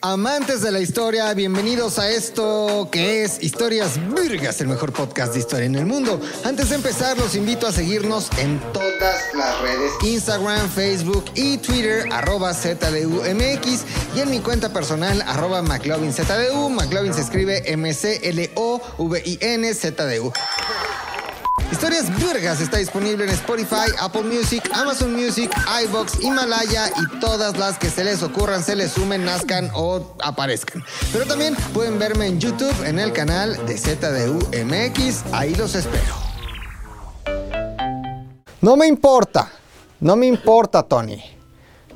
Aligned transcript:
Amantes 0.00 0.62
de 0.62 0.70
la 0.70 0.78
historia, 0.78 1.34
bienvenidos 1.34 1.98
a 1.98 2.08
esto 2.08 2.88
que 2.92 3.24
es 3.24 3.42
Historias 3.42 3.98
Virgas, 4.14 4.60
el 4.60 4.68
mejor 4.68 4.92
podcast 4.92 5.32
de 5.32 5.40
historia 5.40 5.66
en 5.66 5.74
el 5.74 5.86
mundo. 5.86 6.20
Antes 6.44 6.68
de 6.68 6.76
empezar, 6.76 7.18
los 7.18 7.34
invito 7.34 7.66
a 7.66 7.72
seguirnos 7.72 8.28
en 8.38 8.60
todas 8.72 9.34
las 9.34 9.60
redes, 9.60 9.90
Instagram, 10.04 10.70
Facebook 10.70 11.24
y 11.34 11.58
Twitter, 11.58 12.06
arroba 12.12 12.54
ZDUMX 12.54 13.82
y 14.14 14.20
en 14.20 14.30
mi 14.30 14.38
cuenta 14.38 14.72
personal, 14.72 15.20
arroba 15.26 15.62
McLovinZDU. 15.62 16.70
McLovin 16.70 17.12
se 17.12 17.22
escribe 17.22 17.64
M-C-L-O-V-I-N-Z-D-U. 17.72 18.32
Historias 21.70 22.08
Virgas 22.16 22.62
está 22.62 22.78
disponible 22.78 23.24
en 23.24 23.30
Spotify, 23.30 23.92
Apple 24.00 24.22
Music, 24.22 24.62
Amazon 24.72 25.14
Music, 25.14 25.54
iBox, 25.84 26.18
Himalaya 26.22 26.90
y 26.96 27.20
todas 27.20 27.58
las 27.58 27.78
que 27.78 27.90
se 27.90 28.04
les 28.04 28.22
ocurran, 28.22 28.64
se 28.64 28.74
les 28.74 28.92
sumen, 28.92 29.24
nazcan 29.26 29.70
o 29.74 30.16
aparezcan. 30.22 30.82
Pero 31.12 31.26
también 31.26 31.54
pueden 31.74 31.98
verme 31.98 32.26
en 32.26 32.40
YouTube 32.40 32.74
en 32.86 32.98
el 32.98 33.12
canal 33.12 33.66
de 33.66 33.76
ZDUMX. 33.76 35.24
Ahí 35.32 35.54
los 35.56 35.74
espero. 35.74 36.14
No 38.62 38.76
me 38.76 38.86
importa, 38.86 39.50
no 40.00 40.16
me 40.16 40.26
importa, 40.26 40.82
Tony. 40.82 41.22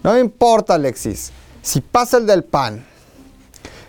No 0.02 0.12
me 0.12 0.20
importa, 0.20 0.74
Alexis. 0.74 1.32
Si 1.62 1.80
pasa 1.80 2.18
el 2.18 2.27
del 2.27 2.44
pan, 2.44 2.84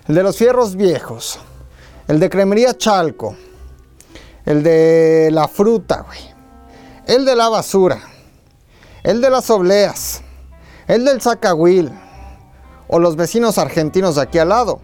el 0.07 0.15
de 0.15 0.23
los 0.23 0.37
fierros 0.37 0.77
viejos, 0.77 1.39
el 2.07 2.21
de 2.21 2.29
cremería 2.29 2.77
Chalco 2.77 3.35
el 4.45 4.63
de 4.63 5.29
la 5.31 5.47
fruta, 5.47 6.01
güey, 6.01 6.19
el 7.07 7.25
de 7.25 7.35
la 7.35 7.49
basura, 7.49 8.01
el 9.03 9.21
de 9.21 9.29
las 9.29 9.49
obleas, 9.49 10.21
el 10.87 11.05
del 11.05 11.21
zacahuil 11.21 11.91
o 12.87 12.99
los 12.99 13.15
vecinos 13.15 13.57
argentinos 13.57 14.15
de 14.15 14.21
aquí 14.21 14.39
al 14.39 14.49
lado. 14.49 14.81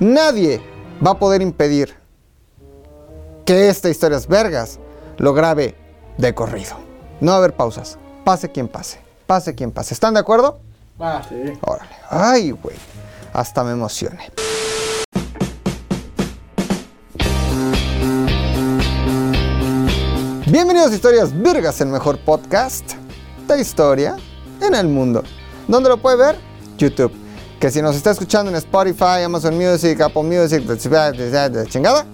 Nadie 0.00 0.62
va 1.04 1.12
a 1.12 1.18
poder 1.18 1.42
impedir 1.42 1.96
que 3.44 3.68
esta 3.68 3.88
historia 3.88 4.18
es 4.18 4.26
vergas 4.26 4.78
lo 5.18 5.34
grabe 5.34 5.74
de 6.18 6.34
corrido. 6.34 6.76
No 7.20 7.32
va 7.32 7.36
a 7.36 7.38
haber 7.38 7.54
pausas. 7.54 7.98
Pase 8.24 8.50
quien 8.50 8.68
pase. 8.68 9.00
Pase 9.26 9.54
quien 9.54 9.70
pase. 9.70 9.94
¿Están 9.94 10.14
de 10.14 10.20
acuerdo? 10.20 10.60
Ah, 10.98 11.22
sí. 11.28 11.52
Órale. 11.62 11.90
Ay, 12.08 12.50
güey. 12.50 12.76
Hasta 13.32 13.64
me 13.64 13.72
emocioné. 13.72 14.30
Bienvenidos 20.52 20.92
a 20.92 20.94
Historias 20.94 21.32
Virgas, 21.32 21.80
el 21.80 21.88
mejor 21.88 22.18
podcast 22.18 22.84
de 23.48 23.58
historia 23.58 24.16
en 24.60 24.74
el 24.74 24.86
mundo. 24.86 25.22
¿Dónde 25.66 25.88
lo 25.88 25.96
puede 25.96 26.18
ver? 26.18 26.36
YouTube. 26.76 27.10
Que 27.58 27.70
si 27.70 27.80
nos 27.80 27.96
está 27.96 28.10
escuchando 28.10 28.50
en 28.50 28.58
Spotify, 28.58 29.22
Amazon 29.24 29.56
Music, 29.56 29.98
Apple 30.02 30.24
Music, 30.24 30.62
chingada, 31.70 32.04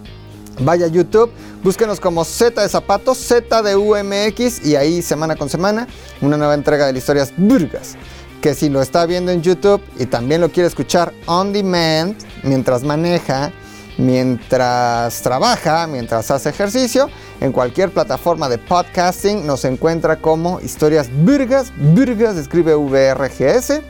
vaya 0.60 0.86
a 0.86 0.88
YouTube, 0.88 1.32
búsquenos 1.64 1.98
como 1.98 2.24
Z 2.24 2.62
de 2.62 2.68
Zapatos, 2.68 3.18
Z 3.18 3.60
de 3.60 3.74
UMX 3.74 4.64
y 4.64 4.76
ahí 4.76 5.02
semana 5.02 5.34
con 5.34 5.48
semana 5.48 5.88
una 6.20 6.36
nueva 6.36 6.54
entrega 6.54 6.92
de 6.92 6.96
Historias 6.96 7.32
Virgas. 7.36 7.96
Que 8.40 8.54
si 8.54 8.68
lo 8.68 8.80
está 8.80 9.04
viendo 9.04 9.32
en 9.32 9.42
YouTube 9.42 9.82
y 9.98 10.06
también 10.06 10.42
lo 10.42 10.48
quiere 10.48 10.68
escuchar 10.68 11.12
on 11.26 11.52
demand 11.52 12.14
mientras 12.44 12.84
maneja, 12.84 13.50
mientras 13.96 15.22
trabaja, 15.22 15.88
mientras 15.88 16.30
hace 16.30 16.50
ejercicio, 16.50 17.10
en 17.40 17.52
cualquier 17.52 17.90
plataforma 17.90 18.48
de 18.48 18.58
podcasting 18.58 19.46
nos 19.46 19.64
encuentra 19.64 20.16
como 20.16 20.60
Historias 20.60 21.08
Virgas. 21.24 21.72
Virgas 21.76 22.36
escribe 22.36 22.74
VRGS. 22.74 23.80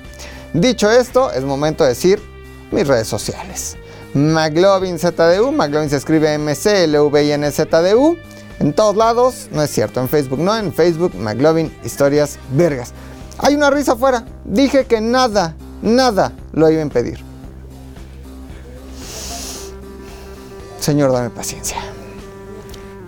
Dicho 0.53 0.91
esto, 0.91 1.33
es 1.33 1.45
momento 1.45 1.85
de 1.85 1.91
decir 1.91 2.21
mis 2.71 2.87
redes 2.87 3.09
sociales. 3.09 3.77
McLovin 4.15 4.99
ZDU, 4.99 5.53
McLovin 5.53 5.91
se 5.91 5.97
escribe 5.97 6.33
M-C-L-V-I-N-Z-D-U. 6.35 8.17
En 8.61 8.73
todos 8.73 8.97
lados, 8.97 9.49
no 9.53 9.63
es 9.63 9.71
cierto, 9.71 10.01
en 10.01 10.09
Facebook 10.09 10.41
no, 10.41 10.57
en 10.57 10.73
Facebook 10.73 11.15
McLovin 11.15 11.73
Historias 11.85 12.39
Virgas. 12.53 12.93
Hay 13.39 13.55
una 13.55 13.71
risa 13.71 13.93
afuera. 13.93 14.25
Dije 14.45 14.85
que 14.85 15.01
nada, 15.01 15.55
nada 15.81 16.33
lo 16.53 16.69
iba 16.69 16.81
a 16.81 16.83
impedir. 16.83 17.21
Señor, 20.81 21.13
dame 21.13 21.31
paciencia. 21.31 21.77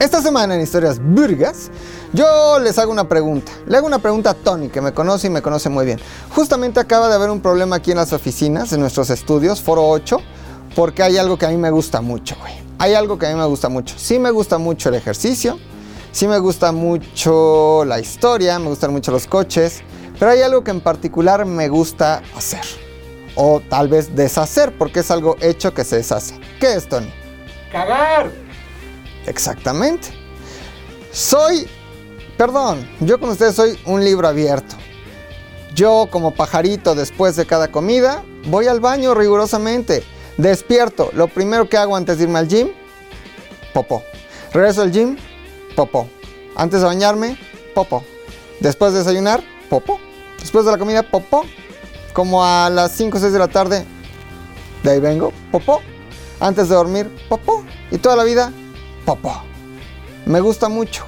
Esta 0.01 0.23
semana 0.23 0.55
en 0.55 0.63
Historias 0.63 0.99
Burgas, 0.99 1.71
yo 2.15 2.59
les 2.59 2.79
hago 2.79 2.91
una 2.91 3.07
pregunta. 3.07 3.53
Le 3.67 3.77
hago 3.77 3.87
una 3.87 3.99
pregunta 3.99 4.31
a 4.31 4.35
Tony, 4.35 4.71
que 4.71 4.81
me 4.81 4.95
conoce 4.95 5.27
y 5.27 5.31
me 5.31 5.43
conoce 5.43 5.69
muy 5.69 5.85
bien. 5.85 6.01
Justamente 6.35 6.81
acaba 6.81 7.11
de 7.11 7.17
haber 7.17 7.29
un 7.29 7.43
problema 7.43 7.77
aquí 7.77 7.91
en 7.91 7.99
las 7.99 8.15
oficinas, 8.15 8.73
en 8.73 8.81
nuestros 8.81 9.11
estudios, 9.11 9.61
Foro 9.61 9.87
8, 9.87 10.17
porque 10.75 11.03
hay 11.03 11.19
algo 11.19 11.37
que 11.37 11.45
a 11.45 11.51
mí 11.51 11.59
me 11.59 11.71
gusta 11.71 12.01
mucho, 12.01 12.35
güey. 12.41 12.55
Hay 12.79 12.95
algo 12.95 13.19
que 13.19 13.27
a 13.27 13.29
mí 13.29 13.39
me 13.39 13.45
gusta 13.45 13.69
mucho. 13.69 13.95
Sí 13.99 14.19
me 14.19 14.31
gusta 14.31 14.57
mucho 14.57 14.89
el 14.89 14.95
ejercicio, 14.95 15.59
sí 16.13 16.27
me 16.27 16.39
gusta 16.39 16.73
mucho 16.73 17.85
la 17.85 18.01
historia, 18.01 18.59
me 18.59 18.69
gustan 18.69 18.93
mucho 18.93 19.13
los 19.13 19.27
coches, 19.27 19.83
pero 20.19 20.31
hay 20.31 20.41
algo 20.41 20.65
que 20.65 20.71
en 20.71 20.81
particular 20.81 21.45
me 21.45 21.69
gusta 21.69 22.23
hacer. 22.35 22.65
O 23.35 23.61
tal 23.69 23.89
vez 23.89 24.17
deshacer, 24.17 24.79
porque 24.79 25.01
es 25.01 25.11
algo 25.11 25.37
hecho 25.43 25.75
que 25.75 25.85
se 25.85 25.97
deshace. 25.97 26.41
¿Qué 26.59 26.73
es, 26.73 26.89
Tony? 26.89 27.13
¡Cagar! 27.71 28.50
Exactamente. 29.27 30.09
Soy, 31.13 31.69
perdón, 32.37 32.89
yo 33.01 33.19
con 33.19 33.31
ustedes 33.31 33.55
soy 33.55 33.79
un 33.85 34.05
libro 34.05 34.29
abierto. 34.29 34.77
Yo 35.75 36.09
como 36.11 36.35
pajarito 36.35 36.95
después 36.95 37.37
de 37.37 37.47
cada 37.47 37.71
comida 37.71 38.25
voy 38.47 38.67
al 38.67 38.81
baño 38.81 39.15
rigurosamente. 39.15 40.03
Despierto. 40.37 41.11
Lo 41.13 41.29
primero 41.29 41.69
que 41.69 41.77
hago 41.77 41.97
antes 41.97 42.19
de 42.19 42.25
irme 42.25 42.39
al 42.39 42.49
gym, 42.49 42.69
popó. 43.73 44.03
Regreso 44.53 44.83
al 44.83 44.91
gym, 44.91 45.17
popó. 45.77 46.09
Antes 46.57 46.81
de 46.81 46.87
bañarme, 46.87 47.39
popó. 47.75 48.05
Después 48.61 48.93
de 48.93 49.01
desayunar, 49.01 49.43
popó. 49.69 50.01
Después 50.39 50.65
de 50.65 50.73
la 50.73 50.79
comida, 50.79 51.03
popó. 51.03 51.45
Como 52.13 52.45
a 52.45 52.69
las 52.71 52.93
5 52.93 53.17
o 53.17 53.21
6 53.21 53.33
de 53.33 53.39
la 53.39 53.49
tarde, 53.49 53.85
de 54.83 54.91
ahí 54.91 55.01
vengo, 55.01 55.33
popó. 55.53 55.81
Antes 56.41 56.69
de 56.69 56.75
dormir, 56.75 57.09
popó. 57.29 57.65
Y 57.91 57.99
toda 57.99 58.17
la 58.17 58.25
vida, 58.25 58.53
Me 60.27 60.41
gusta 60.41 60.69
mucho. 60.69 61.05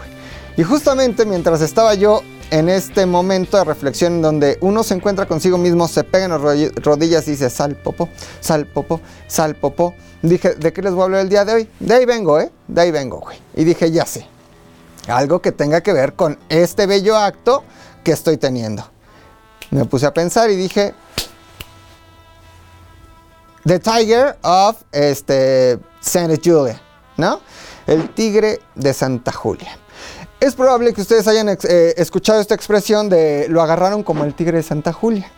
Y 0.56 0.62
justamente 0.62 1.24
mientras 1.24 1.60
estaba 1.60 1.94
yo 1.94 2.22
en 2.50 2.68
este 2.68 3.06
momento 3.06 3.56
de 3.56 3.64
reflexión 3.64 4.20
donde 4.20 4.58
uno 4.60 4.82
se 4.82 4.94
encuentra 4.94 5.26
consigo 5.26 5.56
mismo, 5.56 5.88
se 5.88 6.04
pega 6.04 6.26
en 6.26 6.30
las 6.32 6.40
ro- 6.40 6.70
rodillas 6.82 7.26
y 7.28 7.32
dice, 7.32 7.48
sal, 7.48 7.76
popó, 7.76 8.08
sal, 8.40 8.66
popó, 8.66 9.00
sal, 9.26 9.54
popó. 9.54 9.94
Dije, 10.20 10.54
¿de 10.54 10.72
qué 10.72 10.82
les 10.82 10.92
voy 10.92 11.02
a 11.02 11.04
hablar 11.04 11.20
el 11.22 11.28
día 11.30 11.44
de 11.44 11.52
hoy? 11.54 11.68
De 11.80 11.94
ahí 11.94 12.04
vengo, 12.04 12.38
¿eh? 12.38 12.50
De 12.68 12.80
ahí 12.82 12.90
vengo, 12.90 13.20
güey. 13.20 13.38
Y 13.54 13.64
dije, 13.64 13.90
ya 13.90 14.04
sé. 14.04 14.26
Algo 15.08 15.40
que 15.40 15.50
tenga 15.52 15.80
que 15.80 15.92
ver 15.92 16.12
con 16.14 16.38
este 16.48 16.86
bello 16.86 17.16
acto 17.16 17.64
que 18.04 18.12
estoy 18.12 18.36
teniendo. 18.36 18.84
Me 19.70 19.84
puse 19.86 20.06
a 20.06 20.12
pensar 20.12 20.50
y 20.50 20.56
dije, 20.56 20.94
The 23.64 23.78
Tiger 23.78 24.36
of 24.42 24.76
este, 24.92 25.78
Santa 26.00 26.36
Julia, 26.42 26.80
¿no? 27.16 27.40
El 27.86 28.10
tigre 28.10 28.60
de 28.74 28.92
Santa 28.94 29.32
Julia. 29.32 29.78
Es 30.40 30.54
probable 30.54 30.92
que 30.92 31.00
ustedes 31.00 31.28
hayan 31.28 31.48
eh, 31.48 31.94
escuchado 31.96 32.40
esta 32.40 32.54
expresión 32.54 33.08
de 33.08 33.46
lo 33.48 33.62
agarraron 33.62 34.02
como 34.02 34.24
el 34.24 34.34
tigre 34.34 34.58
de 34.58 34.62
Santa 34.62 34.92
Julia. 34.92 35.30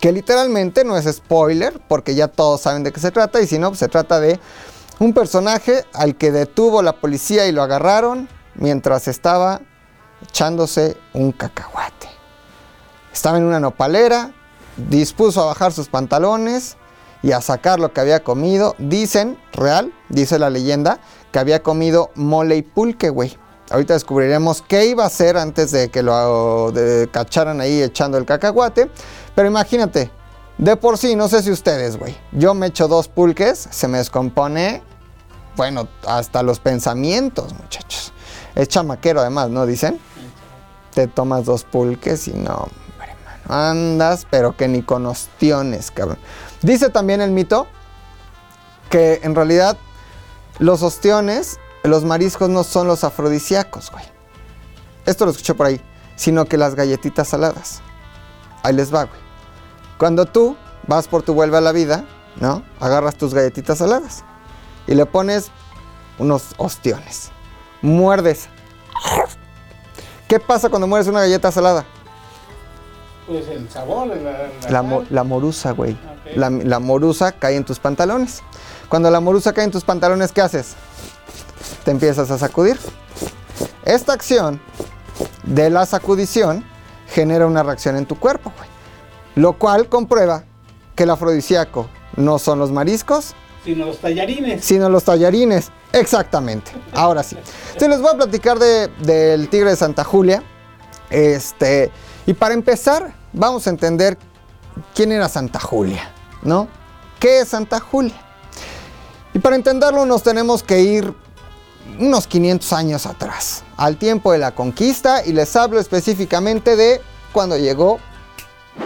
Que 0.00 0.12
literalmente 0.12 0.84
no 0.84 0.96
es 0.96 1.06
spoiler, 1.10 1.80
porque 1.88 2.14
ya 2.14 2.28
todos 2.28 2.60
saben 2.60 2.84
de 2.84 2.92
qué 2.92 3.00
se 3.00 3.10
trata, 3.10 3.40
y 3.40 3.46
si 3.46 3.58
no, 3.58 3.68
pues 3.68 3.80
se 3.80 3.88
trata 3.88 4.20
de 4.20 4.38
un 4.98 5.12
personaje 5.12 5.84
al 5.92 6.16
que 6.16 6.30
detuvo 6.30 6.82
la 6.82 6.94
policía 6.94 7.46
y 7.46 7.52
lo 7.52 7.62
agarraron 7.62 8.28
mientras 8.54 9.08
estaba 9.08 9.60
echándose 10.22 10.96
un 11.14 11.32
cacahuate. 11.32 12.08
Estaba 13.12 13.38
en 13.38 13.44
una 13.44 13.60
nopalera, 13.60 14.32
dispuso 14.76 15.42
a 15.42 15.46
bajar 15.46 15.72
sus 15.72 15.88
pantalones 15.88 16.76
y 17.22 17.32
a 17.32 17.40
sacar 17.40 17.80
lo 17.80 17.92
que 17.92 18.00
había 18.00 18.22
comido. 18.22 18.74
Dicen, 18.78 19.38
real, 19.52 19.92
dice 20.08 20.38
la 20.38 20.50
leyenda, 20.50 21.00
que 21.32 21.38
había 21.38 21.62
comido 21.62 22.10
mole 22.14 22.56
y 22.56 22.62
pulque, 22.62 23.10
güey. 23.10 23.36
Ahorita 23.70 23.92
descubriremos 23.94 24.62
qué 24.62 24.86
iba 24.86 25.04
a 25.04 25.08
hacer 25.08 25.36
antes 25.36 25.70
de 25.72 25.90
que 25.90 26.02
lo 26.02 26.72
de- 26.72 27.08
cacharan 27.10 27.60
ahí 27.60 27.82
echando 27.82 28.16
el 28.16 28.24
cacahuate. 28.24 28.90
Pero 29.34 29.48
imagínate, 29.48 30.10
de 30.56 30.76
por 30.76 30.96
sí, 30.96 31.14
no 31.16 31.28
sé 31.28 31.42
si 31.42 31.50
ustedes, 31.50 31.98
güey. 31.98 32.16
Yo 32.32 32.54
me 32.54 32.68
echo 32.68 32.88
dos 32.88 33.08
pulques, 33.08 33.68
se 33.70 33.86
me 33.88 33.98
descompone, 33.98 34.82
bueno, 35.56 35.86
hasta 36.06 36.42
los 36.42 36.60
pensamientos, 36.60 37.52
muchachos. 37.54 38.12
Es 38.54 38.68
chamaquero 38.68 39.20
además, 39.20 39.50
¿no? 39.50 39.66
Dicen. 39.66 40.00
Te 40.94 41.06
tomas 41.06 41.44
dos 41.44 41.62
pulques 41.64 42.26
y 42.26 42.32
no, 42.32 42.54
hombre. 42.54 43.14
Andas, 43.48 44.26
pero 44.30 44.56
que 44.56 44.66
ni 44.66 44.82
con 44.82 45.06
ostiones, 45.06 45.90
cabrón. 45.90 46.18
Dice 46.62 46.88
también 46.88 47.20
el 47.20 47.30
mito 47.30 47.66
que 48.90 49.20
en 49.22 49.34
realidad 49.34 49.76
los 50.58 50.82
ostiones, 50.82 51.58
los 51.84 52.04
mariscos 52.04 52.48
no 52.48 52.64
son 52.64 52.86
los 52.86 53.04
afrodisíacos, 53.04 53.90
güey. 53.90 54.04
Esto 55.06 55.24
lo 55.24 55.30
escuché 55.30 55.54
por 55.54 55.66
ahí. 55.66 55.80
Sino 56.16 56.46
que 56.46 56.56
las 56.58 56.74
galletitas 56.74 57.28
saladas. 57.28 57.80
Ahí 58.64 58.74
les 58.74 58.92
va, 58.92 59.04
güey. 59.04 59.20
Cuando 59.98 60.26
tú 60.26 60.56
vas 60.86 61.06
por 61.06 61.22
tu 61.22 61.32
vuelve 61.32 61.56
a 61.58 61.60
la 61.60 61.70
vida, 61.72 62.04
¿no? 62.40 62.64
Agarras 62.80 63.14
tus 63.16 63.32
galletitas 63.34 63.78
saladas 63.78 64.24
y 64.88 64.94
le 64.94 65.06
pones 65.06 65.50
unos 66.18 66.54
ostiones. 66.56 67.30
Muerdes. 67.82 68.48
¿Qué 70.26 70.40
pasa 70.40 70.68
cuando 70.68 70.86
muerdes 70.88 71.08
una 71.08 71.20
galleta 71.20 71.52
salada? 71.52 71.84
Pues 73.26 73.46
el 73.48 73.68
sabor, 73.70 74.08
la, 74.08 74.14
la, 74.16 74.48
La, 74.70 74.82
mo- 74.82 75.04
la 75.10 75.22
morusa, 75.24 75.70
güey. 75.72 75.96
La 76.34 76.78
morusa 76.80 77.32
cae 77.32 77.56
en 77.56 77.64
tus 77.64 77.78
pantalones. 77.78 78.42
Cuando 78.88 79.10
la 79.10 79.20
morusa 79.20 79.52
cae 79.52 79.64
en 79.64 79.70
tus 79.70 79.84
pantalones, 79.84 80.32
¿qué 80.32 80.40
haces? 80.40 80.74
Te 81.84 81.90
empiezas 81.90 82.30
a 82.30 82.38
sacudir. 82.38 82.78
Esta 83.84 84.12
acción 84.12 84.60
de 85.44 85.70
la 85.70 85.86
sacudición 85.86 86.64
genera 87.08 87.46
una 87.46 87.62
reacción 87.62 87.96
en 87.96 88.06
tu 88.06 88.18
cuerpo, 88.18 88.52
güey. 88.56 88.68
Lo 89.34 89.54
cual 89.54 89.88
comprueba 89.88 90.44
que 90.94 91.04
el 91.04 91.10
afrodisíaco 91.10 91.88
no 92.16 92.38
son 92.38 92.58
los 92.58 92.70
mariscos, 92.72 93.34
sino 93.64 93.86
los 93.86 93.98
tallarines. 93.98 94.64
sino 94.64 94.88
los 94.88 95.04
tallarines. 95.04 95.70
Exactamente. 95.92 96.70
Ahora 96.92 97.22
sí. 97.22 97.36
Entonces 97.68 97.88
les 97.88 98.00
voy 98.00 98.10
a 98.12 98.16
platicar 98.16 98.58
de- 98.58 98.88
del 99.00 99.48
tigre 99.48 99.70
de 99.70 99.76
Santa 99.76 100.04
Julia. 100.04 100.42
Este, 101.10 101.90
y 102.26 102.34
para 102.34 102.54
empezar, 102.54 103.14
vamos 103.32 103.66
a 103.66 103.70
entender 103.70 104.18
quién 104.94 105.12
era 105.12 105.28
Santa 105.28 105.60
Julia, 105.60 106.10
¿no? 106.42 106.68
¿Qué 107.18 107.40
es 107.40 107.48
Santa 107.48 107.80
Julia? 107.80 108.14
Y 109.38 109.40
para 109.40 109.54
entenderlo 109.54 110.04
nos 110.04 110.24
tenemos 110.24 110.64
que 110.64 110.80
ir 110.80 111.14
unos 112.00 112.26
500 112.26 112.72
años 112.72 113.06
atrás, 113.06 113.62
al 113.76 113.96
tiempo 113.96 114.32
de 114.32 114.38
la 114.38 114.50
conquista, 114.50 115.24
y 115.24 115.32
les 115.32 115.54
hablo 115.54 115.78
específicamente 115.78 116.74
de 116.74 117.00
cuando 117.32 117.56
llegó 117.56 118.00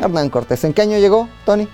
Hernán 0.02 0.28
Cortés. 0.28 0.62
¿En 0.64 0.74
qué 0.74 0.82
año 0.82 0.98
llegó, 0.98 1.26
Tony? 1.46 1.66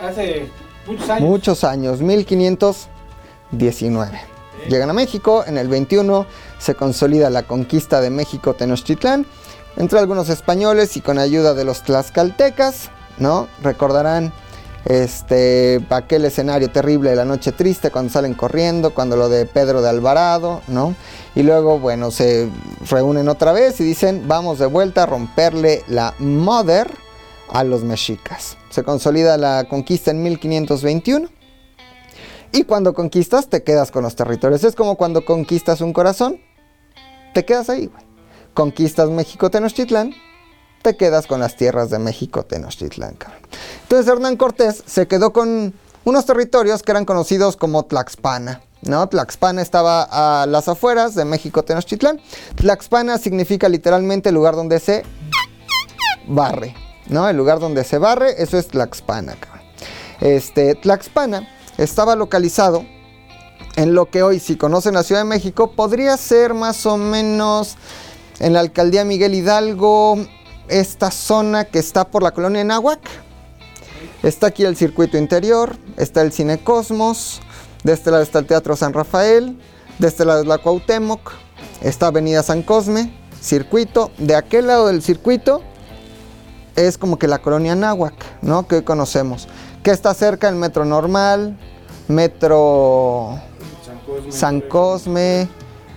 Hace 0.00 0.48
muchos 0.86 1.10
años. 1.10 1.28
Muchos 1.28 1.64
años, 1.64 2.00
1519. 2.00 4.20
Llegan 4.68 4.90
a 4.90 4.92
México, 4.92 5.42
en 5.44 5.58
el 5.58 5.66
21 5.66 6.26
se 6.60 6.76
consolida 6.76 7.28
la 7.28 7.42
conquista 7.42 8.00
de 8.00 8.10
México 8.10 8.54
Tenochtitlán 8.54 9.26
entre 9.76 9.98
algunos 9.98 10.28
españoles 10.28 10.96
y 10.96 11.00
con 11.00 11.18
ayuda 11.18 11.54
de 11.54 11.64
los 11.64 11.82
tlaxcaltecas, 11.82 12.90
¿no? 13.18 13.48
Recordarán 13.64 14.32
este 14.84 15.84
aquel 15.90 16.24
escenario 16.24 16.70
terrible 16.70 17.10
de 17.10 17.16
la 17.16 17.24
noche 17.24 17.52
triste 17.52 17.90
cuando 17.90 18.12
salen 18.12 18.34
corriendo, 18.34 18.94
cuando 18.94 19.16
lo 19.16 19.28
de 19.28 19.44
Pedro 19.46 19.82
de 19.82 19.88
Alvarado, 19.88 20.62
¿no? 20.68 20.94
Y 21.34 21.42
luego, 21.42 21.78
bueno, 21.78 22.10
se 22.10 22.48
reúnen 22.88 23.28
otra 23.28 23.52
vez 23.52 23.80
y 23.80 23.84
dicen, 23.84 24.26
vamos 24.26 24.58
de 24.58 24.66
vuelta 24.66 25.04
a 25.04 25.06
romperle 25.06 25.82
la 25.88 26.14
mother 26.18 26.90
a 27.50 27.64
los 27.64 27.84
mexicas. 27.84 28.56
Se 28.70 28.82
consolida 28.82 29.36
la 29.36 29.64
conquista 29.68 30.10
en 30.10 30.22
1521. 30.22 31.28
Y 32.52 32.64
cuando 32.64 32.94
conquistas, 32.94 33.48
te 33.48 33.62
quedas 33.62 33.90
con 33.90 34.02
los 34.02 34.16
territorios. 34.16 34.64
Es 34.64 34.74
como 34.74 34.96
cuando 34.96 35.24
conquistas 35.24 35.80
un 35.80 35.92
corazón, 35.92 36.40
te 37.34 37.44
quedas 37.44 37.68
ahí. 37.68 37.90
Conquistas 38.54 39.10
México 39.10 39.50
Tenochtitlán, 39.50 40.14
te 40.82 40.96
quedas 40.96 41.26
con 41.26 41.40
las 41.40 41.56
tierras 41.56 41.90
de 41.90 41.98
México 41.98 42.44
Tenochtitlán, 42.44 43.14
cabrón. 43.16 43.42
Entonces 43.88 44.06
Hernán 44.06 44.36
Cortés 44.36 44.82
se 44.84 45.08
quedó 45.08 45.32
con 45.32 45.72
unos 46.04 46.26
territorios 46.26 46.82
que 46.82 46.90
eran 46.90 47.06
conocidos 47.06 47.56
como 47.56 47.86
Tlaxpana. 47.86 48.60
¿no? 48.82 49.08
Tlaxpana 49.08 49.62
estaba 49.62 50.42
a 50.42 50.44
las 50.44 50.68
afueras 50.68 51.14
de 51.14 51.24
México 51.24 51.64
Tenochtitlán. 51.64 52.20
Tlaxpana 52.56 53.16
significa 53.16 53.66
literalmente 53.70 54.30
lugar 54.30 54.56
donde 54.56 54.78
se 54.78 55.04
barre, 56.26 56.74
¿no? 57.06 57.30
El 57.30 57.38
lugar 57.38 57.60
donde 57.60 57.82
se 57.82 57.96
barre, 57.96 58.42
eso 58.42 58.58
es 58.58 58.68
Tlaxpana. 58.68 59.36
Este, 60.20 60.74
Tlaxpana 60.74 61.48
estaba 61.78 62.14
localizado 62.14 62.84
en 63.76 63.94
lo 63.94 64.10
que 64.10 64.22
hoy, 64.22 64.38
si 64.38 64.56
conocen 64.56 64.92
la 64.92 65.02
Ciudad 65.02 65.22
de 65.22 65.28
México, 65.28 65.72
podría 65.72 66.14
ser 66.18 66.52
más 66.52 66.84
o 66.84 66.98
menos 66.98 67.76
en 68.38 68.52
la 68.52 68.60
alcaldía 68.60 69.06
Miguel 69.06 69.34
Hidalgo, 69.34 70.18
esta 70.68 71.10
zona 71.10 71.64
que 71.64 71.78
está 71.78 72.10
por 72.10 72.22
la 72.22 72.32
colonia 72.32 72.64
Nahuac. 72.64 73.27
Está 74.22 74.48
aquí 74.48 74.64
el 74.64 74.76
circuito 74.76 75.16
interior, 75.16 75.76
está 75.96 76.22
el 76.22 76.32
Cine 76.32 76.58
Cosmos, 76.58 77.40
de 77.84 77.92
este 77.92 78.10
lado 78.10 78.22
está 78.22 78.40
el 78.40 78.46
Teatro 78.46 78.74
San 78.74 78.92
Rafael, 78.92 79.58
de 79.98 80.08
este 80.08 80.24
lado 80.24 80.40
es 80.42 80.46
la 80.46 80.58
Cuauhtémoc, 80.58 81.32
está 81.82 82.08
Avenida 82.08 82.42
San 82.42 82.62
Cosme, 82.62 83.12
circuito, 83.40 84.10
de 84.18 84.34
aquel 84.34 84.66
lado 84.66 84.88
del 84.88 85.02
circuito 85.02 85.62
es 86.86 86.96
como 86.96 87.18
que 87.18 87.26
la 87.26 87.38
colonia 87.38 87.74
Náhuac, 87.74 88.14
¿no? 88.42 88.66
Que 88.68 88.76
hoy 88.76 88.82
conocemos. 88.82 89.48
Que 89.82 89.90
está 89.90 90.14
cerca 90.14 90.48
el 90.48 90.54
metro 90.54 90.84
normal, 90.84 91.58
metro 92.06 93.40
San 93.84 93.98
Cosme. 93.98 94.32
San 94.32 94.60
Cosme, 94.60 95.48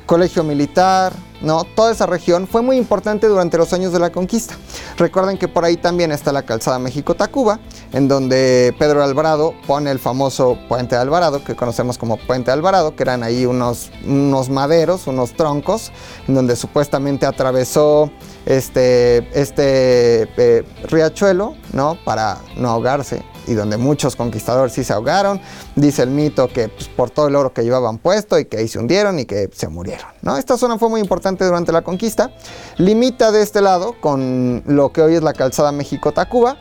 Colegio 0.06 0.44
Militar, 0.44 1.14
¿no? 1.42 1.64
Toda 1.64 1.92
esa 1.92 2.06
región 2.06 2.48
fue 2.48 2.62
muy 2.62 2.78
importante 2.78 3.28
durante 3.28 3.58
los 3.58 3.74
años 3.74 3.92
de 3.92 4.00
la 4.00 4.12
conquista. 4.12 4.56
Recuerden 4.98 5.38
que 5.38 5.48
por 5.48 5.66
ahí 5.66 5.78
también 5.78 6.12
está 6.12 6.32
la 6.32 6.44
calzada 6.44 6.80
México-Tacuba, 6.80 7.60
en 7.94 8.08
donde 8.08 8.76
Pedro 8.78 9.04
Alvarado 9.04 9.54
pone 9.68 9.92
el 9.92 10.00
famoso 10.00 10.58
Puente 10.68 10.96
Alvarado, 10.96 11.44
que 11.44 11.56
conocemos 11.56 11.98
como 11.98 12.18
Puente 12.18 12.52
Alvarado, 12.52 12.96
que 12.96 13.04
eran 13.04 13.24
ahí 13.24 13.46
unos, 13.46 13.92
unos 14.06 14.50
maderos, 14.50 15.08
unos 15.08 15.34
troncos, 15.34 15.92
en 16.28 16.36
donde 16.36 16.56
supuestamente 16.56 17.26
atravesó 17.26 18.12
este, 18.46 19.28
este 19.40 20.30
eh, 20.38 20.64
riachuelo, 20.84 21.56
¿no? 21.74 21.98
Para 22.04 22.38
no 22.56 22.70
ahogarse 22.70 23.31
y 23.48 23.54
donde 23.54 23.78
muchos 23.78 24.16
conquistadores 24.16 24.74
sí 24.74 24.84
se 24.84 24.94
ahogaron. 24.94 25.42
Dice 25.76 26.04
el 26.04 26.10
mito 26.10 26.48
que 26.48 26.70
pues, 26.70 26.88
por 26.88 27.10
todo 27.10 27.28
el 27.28 27.36
oro 27.36 27.54
que 27.54 27.64
llevaban 27.64 27.98
puesto 27.98 28.40
y 28.40 28.46
que 28.46 28.58
ahí 28.58 28.68
se 28.68 28.80
hundieron 28.80 29.20
y 29.20 29.26
que 29.26 29.50
se 29.54 29.68
murieron. 29.68 30.08
¿no? 30.22 30.38
Esta 30.38 30.58
zona 30.58 30.78
fue 30.78 30.90
muy 30.90 31.02
importante 31.02 31.46
durante 31.46 31.72
la 31.72 31.82
conquista. 31.82 32.32
Limita 32.78 33.32
de 33.32 33.42
este 33.42 33.62
lado 33.62 33.96
con 34.00 34.64
lo 34.66 34.92
que 34.92 35.02
hoy 35.02 35.16
es 35.16 35.24
la 35.24 35.34
calzada 35.34 35.72
México-Tacuba. 35.72 36.58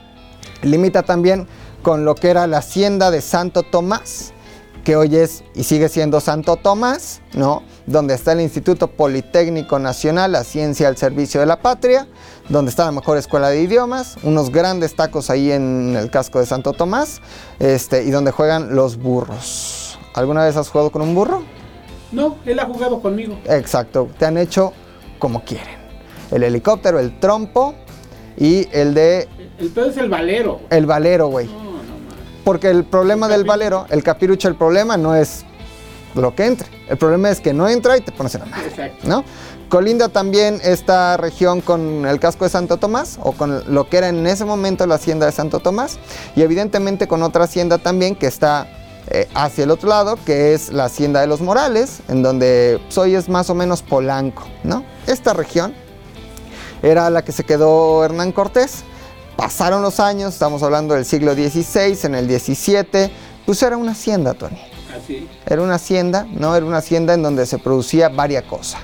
Limita 0.62 1.02
también 1.02 1.46
con 1.82 2.04
lo 2.04 2.14
que 2.14 2.28
era 2.28 2.46
la 2.46 2.58
hacienda 2.58 3.10
de 3.10 3.20
Santo 3.20 3.62
Tomás, 3.62 4.32
que 4.84 4.96
hoy 4.96 5.16
es 5.16 5.44
y 5.54 5.64
sigue 5.64 5.88
siendo 5.88 6.20
Santo 6.20 6.56
Tomás, 6.56 7.20
¿no? 7.34 7.62
Donde 7.86 8.14
está 8.14 8.32
el 8.32 8.40
Instituto 8.40 8.88
Politécnico 8.88 9.78
Nacional, 9.78 10.32
la 10.32 10.44
ciencia 10.44 10.88
al 10.88 10.96
servicio 10.96 11.40
de 11.40 11.46
la 11.46 11.60
patria, 11.60 12.06
donde 12.48 12.70
está 12.70 12.84
la 12.84 12.92
mejor 12.92 13.16
escuela 13.18 13.48
de 13.50 13.62
idiomas, 13.62 14.16
unos 14.22 14.50
grandes 14.50 14.94
tacos 14.96 15.30
ahí 15.30 15.50
en 15.52 15.96
el 15.96 16.10
casco 16.10 16.38
de 16.40 16.46
Santo 16.46 16.72
Tomás, 16.72 17.20
este, 17.58 18.04
y 18.04 18.10
donde 18.10 18.30
juegan 18.30 18.74
los 18.74 18.96
burros. 18.96 19.98
¿Alguna 20.14 20.44
vez 20.44 20.56
has 20.56 20.68
jugado 20.68 20.90
con 20.90 21.02
un 21.02 21.14
burro? 21.14 21.42
No, 22.12 22.36
él 22.44 22.58
ha 22.58 22.66
jugado 22.66 23.00
conmigo. 23.00 23.38
Exacto, 23.44 24.08
te 24.18 24.26
han 24.26 24.36
hecho 24.38 24.72
como 25.18 25.44
quieren. 25.44 25.78
El 26.30 26.42
helicóptero, 26.42 26.98
el 26.98 27.18
trompo 27.20 27.74
y 28.36 28.66
el 28.72 28.94
de 28.94 29.28
El 29.58 29.68
pedo 29.68 29.90
es 29.90 29.96
el 29.96 30.08
valero. 30.08 30.60
el 30.70 30.86
valero, 30.86 31.28
güey. 31.28 31.46
No. 31.46 31.69
Porque 32.44 32.70
el 32.70 32.84
problema 32.84 33.26
El 33.26 33.32
del 33.32 33.44
valero, 33.44 33.86
el 33.90 34.02
capirucho, 34.02 34.48
el 34.48 34.54
problema 34.54 34.96
no 34.96 35.14
es 35.14 35.44
lo 36.14 36.34
que 36.34 36.46
entre. 36.46 36.68
El 36.88 36.96
problema 36.96 37.30
es 37.30 37.40
que 37.40 37.52
no 37.52 37.68
entra 37.68 37.96
y 37.96 38.00
te 38.00 38.12
pones 38.12 38.34
en 38.34 38.40
la 38.40 38.46
madre, 38.46 38.68
Exacto. 38.68 39.08
¿no? 39.08 39.24
Colinda 39.68 40.08
también 40.08 40.60
esta 40.64 41.16
región 41.16 41.60
con 41.60 42.04
el 42.04 42.18
casco 42.18 42.44
de 42.44 42.50
Santo 42.50 42.76
Tomás 42.78 43.18
o 43.22 43.32
con 43.32 43.72
lo 43.72 43.88
que 43.88 43.98
era 43.98 44.08
en 44.08 44.26
ese 44.26 44.44
momento 44.44 44.84
la 44.86 44.96
hacienda 44.96 45.26
de 45.26 45.32
Santo 45.32 45.60
Tomás 45.60 45.98
y 46.34 46.42
evidentemente 46.42 47.06
con 47.06 47.22
otra 47.22 47.44
hacienda 47.44 47.78
también 47.78 48.16
que 48.16 48.26
está 48.26 48.66
eh, 49.06 49.28
hacia 49.32 49.64
el 49.64 49.70
otro 49.70 49.88
lado, 49.88 50.18
que 50.26 50.54
es 50.54 50.72
la 50.72 50.86
hacienda 50.86 51.20
de 51.20 51.28
los 51.28 51.40
Morales, 51.40 52.00
en 52.08 52.22
donde 52.22 52.80
pues, 52.84 52.98
hoy 52.98 53.14
es 53.14 53.28
más 53.28 53.48
o 53.48 53.54
menos 53.54 53.82
Polanco, 53.82 54.42
¿no? 54.64 54.84
Esta 55.06 55.32
región 55.32 55.72
era 56.82 57.08
la 57.10 57.22
que 57.22 57.32
se 57.32 57.44
quedó 57.44 58.04
Hernán 58.04 58.32
Cortés. 58.32 58.84
Pasaron 59.40 59.80
los 59.80 60.00
años, 60.00 60.34
estamos 60.34 60.62
hablando 60.62 60.92
del 60.92 61.06
siglo 61.06 61.32
XVI, 61.32 61.98
en 62.02 62.14
el 62.14 62.28
XVII, 62.28 63.10
pues 63.46 63.62
era 63.62 63.78
una 63.78 63.92
hacienda, 63.92 64.34
Tony. 64.34 64.60
Así. 64.94 65.26
Era 65.46 65.62
una 65.62 65.76
hacienda, 65.76 66.26
¿no? 66.30 66.54
Era 66.54 66.66
una 66.66 66.76
hacienda 66.76 67.14
en 67.14 67.22
donde 67.22 67.46
se 67.46 67.56
producía 67.56 68.10
varias 68.10 68.44
cosas. 68.44 68.82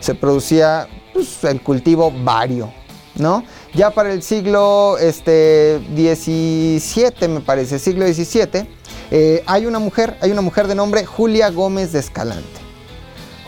Se 0.00 0.14
producía 0.14 0.88
pues, 1.12 1.44
el 1.44 1.60
cultivo 1.60 2.10
vario, 2.10 2.72
¿no? 3.16 3.44
Ya 3.74 3.90
para 3.90 4.10
el 4.10 4.22
siglo 4.22 4.96
este, 4.96 5.78
XVII, 5.94 7.28
me 7.28 7.40
parece, 7.40 7.78
siglo 7.78 8.06
XVII, 8.06 8.66
eh, 9.10 9.42
hay 9.44 9.66
una 9.66 9.80
mujer, 9.80 10.16
hay 10.22 10.30
una 10.30 10.40
mujer 10.40 10.66
de 10.66 10.76
nombre 10.76 11.04
Julia 11.04 11.50
Gómez 11.50 11.92
de 11.92 11.98
Escalante. 11.98 12.58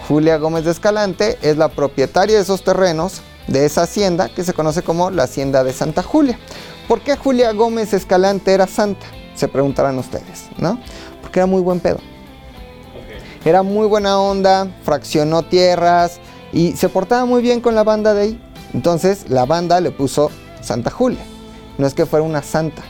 Julia 0.06 0.36
Gómez 0.36 0.66
de 0.66 0.72
Escalante 0.72 1.38
es 1.40 1.56
la 1.56 1.68
propietaria 1.68 2.36
de 2.36 2.42
esos 2.42 2.62
terrenos, 2.62 3.22
de 3.46 3.64
esa 3.64 3.82
hacienda, 3.82 4.28
que 4.28 4.44
se 4.44 4.52
conoce 4.52 4.82
como 4.82 5.10
la 5.10 5.24
Hacienda 5.24 5.62
de 5.64 5.72
Santa 5.72 6.02
Julia. 6.02 6.38
¿Por 6.88 7.00
qué 7.00 7.16
Julia 7.16 7.52
Gómez 7.52 7.92
Escalante 7.92 8.52
era 8.52 8.66
santa? 8.66 9.06
Se 9.34 9.48
preguntarán 9.48 9.98
ustedes, 9.98 10.46
¿no? 10.58 10.78
Porque 11.22 11.40
era 11.40 11.46
muy 11.46 11.60
buen 11.62 11.80
pedo. 11.80 11.98
Era 13.44 13.62
muy 13.62 13.86
buena 13.86 14.18
onda, 14.18 14.66
fraccionó 14.82 15.42
tierras 15.42 16.18
y 16.52 16.72
se 16.72 16.88
portaba 16.88 17.24
muy 17.26 17.42
bien 17.42 17.60
con 17.60 17.74
la 17.74 17.84
banda 17.84 18.12
de 18.14 18.22
ahí. 18.22 18.42
Entonces 18.74 19.28
la 19.30 19.44
banda 19.46 19.80
le 19.80 19.90
puso 19.92 20.30
Santa 20.60 20.90
Julia. 20.90 21.24
No 21.78 21.86
es 21.86 21.94
que 21.94 22.06
fuera 22.06 22.24
una 22.24 22.42
santa, 22.42 22.82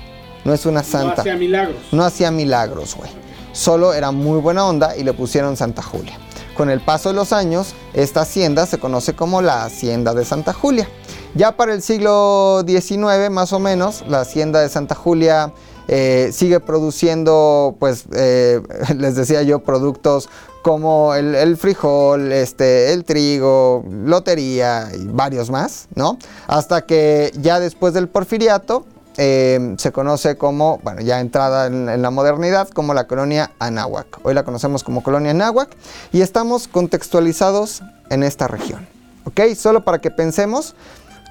no 0.44 0.54
es 0.54 0.64
una 0.64 0.80
No 0.80 0.86
santa. 0.86 1.20
hacía 1.22 1.36
milagros. 1.36 1.76
No 1.92 2.04
hacía 2.04 2.30
milagros, 2.30 2.94
güey. 2.96 3.10
Solo 3.52 3.92
era 3.92 4.10
muy 4.12 4.40
buena 4.40 4.64
onda 4.66 4.96
y 4.96 5.02
le 5.04 5.12
pusieron 5.12 5.56
Santa 5.56 5.82
Julia. 5.82 6.18
Con 6.56 6.70
el 6.70 6.80
paso 6.80 7.10
de 7.10 7.14
los 7.14 7.34
años, 7.34 7.74
esta 7.92 8.22
hacienda 8.22 8.64
se 8.64 8.78
conoce 8.78 9.14
como 9.14 9.42
la 9.42 9.64
Hacienda 9.64 10.14
de 10.14 10.24
Santa 10.24 10.54
Julia. 10.54 10.88
Ya 11.34 11.54
para 11.54 11.74
el 11.74 11.82
siglo 11.82 12.64
XIX, 12.66 13.30
más 13.30 13.52
o 13.52 13.58
menos, 13.58 14.04
la 14.08 14.20
Hacienda 14.20 14.60
de 14.60 14.70
Santa 14.70 14.94
Julia 14.94 15.52
eh, 15.86 16.30
sigue 16.32 16.60
produciendo, 16.60 17.76
pues, 17.78 18.06
eh, 18.14 18.62
les 18.96 19.16
decía 19.16 19.42
yo, 19.42 19.58
productos 19.58 20.30
como 20.62 21.14
el, 21.14 21.34
el 21.34 21.58
frijol, 21.58 22.32
este, 22.32 22.94
el 22.94 23.04
trigo, 23.04 23.84
lotería 23.88 24.88
y 24.98 25.04
varios 25.06 25.50
más, 25.50 25.88
¿no? 25.94 26.18
Hasta 26.46 26.86
que 26.86 27.32
ya 27.38 27.60
después 27.60 27.92
del 27.92 28.08
porfiriato, 28.08 28.86
eh, 29.16 29.74
se 29.78 29.92
conoce 29.92 30.36
como, 30.36 30.78
bueno, 30.82 31.00
ya 31.00 31.20
entrada 31.20 31.66
en, 31.66 31.88
en 31.88 32.02
la 32.02 32.10
modernidad, 32.10 32.68
como 32.68 32.94
la 32.94 33.06
colonia 33.06 33.52
Anáhuac. 33.58 34.20
Hoy 34.24 34.34
la 34.34 34.44
conocemos 34.44 34.84
como 34.84 35.02
colonia 35.02 35.30
Anáhuac 35.30 35.74
y 36.12 36.20
estamos 36.20 36.68
contextualizados 36.68 37.82
en 38.10 38.22
esta 38.22 38.48
región. 38.48 38.86
¿Ok? 39.24 39.40
Solo 39.56 39.84
para 39.84 40.00
que 40.00 40.10
pensemos 40.10 40.74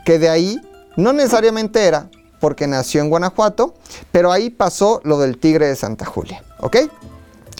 que 0.05 0.19
de 0.19 0.29
ahí 0.29 0.61
no 0.97 1.13
necesariamente 1.13 1.85
era 1.85 2.09
porque 2.39 2.67
nació 2.67 3.01
en 3.01 3.09
Guanajuato, 3.09 3.73
pero 4.11 4.31
ahí 4.31 4.49
pasó 4.49 5.01
lo 5.03 5.19
del 5.19 5.37
tigre 5.37 5.67
de 5.67 5.75
Santa 5.75 6.05
Julia. 6.05 6.43
¿Ok? 6.59 6.77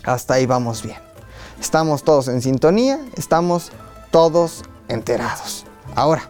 Hasta 0.03 0.35
ahí 0.35 0.45
vamos 0.45 0.83
bien. 0.83 0.97
Estamos 1.59 2.03
todos 2.03 2.27
en 2.27 2.41
sintonía, 2.41 2.99
estamos 3.15 3.71
todos 4.11 4.63
enterados. 4.87 5.65
Ahora, 5.95 6.29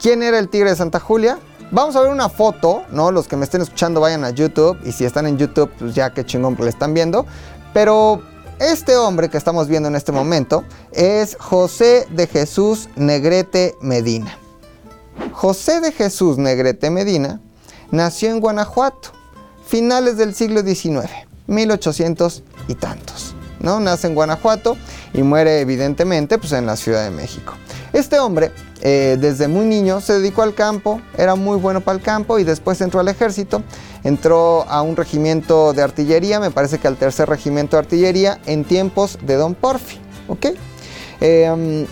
¿quién 0.00 0.22
era 0.22 0.38
el 0.38 0.48
tigre 0.48 0.70
de 0.70 0.76
Santa 0.76 1.00
Julia? 1.00 1.38
Vamos 1.72 1.94
a 1.94 2.00
ver 2.00 2.10
una 2.10 2.28
foto, 2.28 2.82
¿no? 2.90 3.12
Los 3.12 3.28
que 3.28 3.36
me 3.36 3.44
estén 3.44 3.60
escuchando 3.62 4.00
vayan 4.00 4.24
a 4.24 4.30
YouTube 4.30 4.76
y 4.84 4.90
si 4.90 5.04
están 5.04 5.26
en 5.26 5.38
YouTube, 5.38 5.70
pues 5.78 5.94
ya 5.94 6.10
qué 6.10 6.24
chingón 6.24 6.56
que 6.56 6.64
le 6.64 6.70
están 6.70 6.94
viendo. 6.94 7.26
Pero 7.72 8.22
este 8.58 8.96
hombre 8.96 9.28
que 9.28 9.38
estamos 9.38 9.68
viendo 9.68 9.88
en 9.88 9.94
este 9.94 10.10
momento 10.10 10.64
es 10.92 11.36
José 11.38 12.08
de 12.10 12.26
Jesús 12.26 12.88
Negrete 12.96 13.76
Medina. 13.80 14.36
José 15.32 15.80
de 15.80 15.92
Jesús 15.92 16.38
Negrete 16.38 16.90
Medina 16.90 17.40
nació 17.92 18.30
en 18.30 18.40
Guanajuato, 18.40 19.10
finales 19.64 20.16
del 20.16 20.34
siglo 20.34 20.62
XIX, 20.62 21.08
1800 21.46 22.42
y 22.66 22.74
tantos. 22.74 23.34
¿no? 23.60 23.78
Nace 23.78 24.08
en 24.08 24.14
Guanajuato 24.14 24.76
y 25.12 25.22
muere 25.22 25.60
evidentemente 25.60 26.38
pues, 26.38 26.52
en 26.52 26.66
la 26.66 26.76
Ciudad 26.76 27.04
de 27.04 27.10
México. 27.10 27.54
Este 27.92 28.18
hombre 28.18 28.50
eh, 28.82 29.16
desde 29.20 29.48
muy 29.48 29.66
niño 29.66 30.00
se 30.00 30.14
dedicó 30.14 30.42
al 30.42 30.54
campo, 30.54 31.00
era 31.16 31.34
muy 31.34 31.58
bueno 31.58 31.80
para 31.80 31.98
el 31.98 32.02
campo 32.02 32.38
y 32.38 32.44
después 32.44 32.80
entró 32.80 33.00
al 33.00 33.08
ejército, 33.08 33.62
entró 34.04 34.64
a 34.68 34.82
un 34.82 34.96
regimiento 34.96 35.72
de 35.72 35.82
artillería, 35.82 36.40
me 36.40 36.50
parece 36.50 36.78
que 36.78 36.88
al 36.88 36.96
tercer 36.96 37.28
regimiento 37.28 37.76
de 37.76 37.80
artillería 37.80 38.40
en 38.46 38.64
tiempos 38.64 39.18
de 39.22 39.36
Don 39.36 39.54
Porfi. 39.54 39.98
¿ok? 40.28 40.46
Eh, 41.20 41.86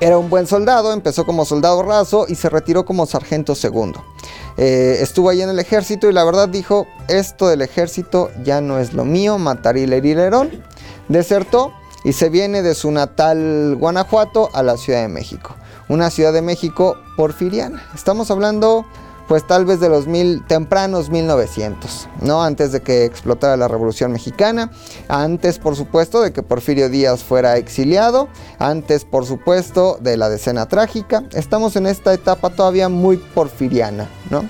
era 0.00 0.16
un 0.16 0.30
buen 0.30 0.46
soldado, 0.46 0.92
empezó 0.92 1.26
como 1.26 1.44
soldado 1.44 1.82
raso 1.82 2.26
y 2.28 2.36
se 2.36 2.48
retiró 2.48 2.84
como 2.84 3.06
sargento 3.06 3.54
segundo. 3.54 4.04
Eh, 4.56 4.98
estuvo 5.00 5.28
ahí 5.28 5.42
en 5.42 5.48
el 5.48 5.58
ejército 5.58 6.08
y 6.08 6.12
la 6.12 6.24
verdad 6.24 6.48
dijo, 6.48 6.86
esto 7.08 7.48
del 7.48 7.62
ejército 7.62 8.30
ya 8.44 8.60
no 8.60 8.78
es 8.78 8.92
lo 8.92 9.04
mío, 9.04 9.38
matar 9.38 9.76
y. 9.76 9.86
Desertó 11.08 11.72
y 12.04 12.12
se 12.12 12.28
viene 12.28 12.62
de 12.62 12.74
su 12.74 12.90
natal 12.90 13.76
Guanajuato 13.76 14.50
a 14.52 14.62
la 14.62 14.76
Ciudad 14.76 15.02
de 15.02 15.08
México. 15.08 15.56
Una 15.88 16.10
Ciudad 16.10 16.32
de 16.32 16.42
México 16.42 16.96
porfiriana. 17.16 17.82
Estamos 17.94 18.30
hablando 18.30 18.84
pues 19.28 19.46
tal 19.46 19.66
vez 19.66 19.78
de 19.78 19.90
los 19.90 20.06
mil, 20.06 20.42
tempranos 20.46 21.10
1900, 21.10 22.08
¿no? 22.22 22.42
Antes 22.42 22.72
de 22.72 22.80
que 22.80 23.04
explotara 23.04 23.58
la 23.58 23.68
Revolución 23.68 24.10
Mexicana, 24.10 24.70
antes 25.06 25.58
por 25.58 25.76
supuesto 25.76 26.22
de 26.22 26.32
que 26.32 26.42
Porfirio 26.42 26.88
Díaz 26.88 27.22
fuera 27.22 27.58
exiliado, 27.58 28.28
antes 28.58 29.04
por 29.04 29.26
supuesto 29.26 29.98
de 30.00 30.16
la 30.16 30.30
decena 30.30 30.66
trágica, 30.66 31.24
estamos 31.34 31.76
en 31.76 31.86
esta 31.86 32.14
etapa 32.14 32.50
todavía 32.50 32.88
muy 32.88 33.18
porfiriana, 33.18 34.08
¿no? 34.30 34.44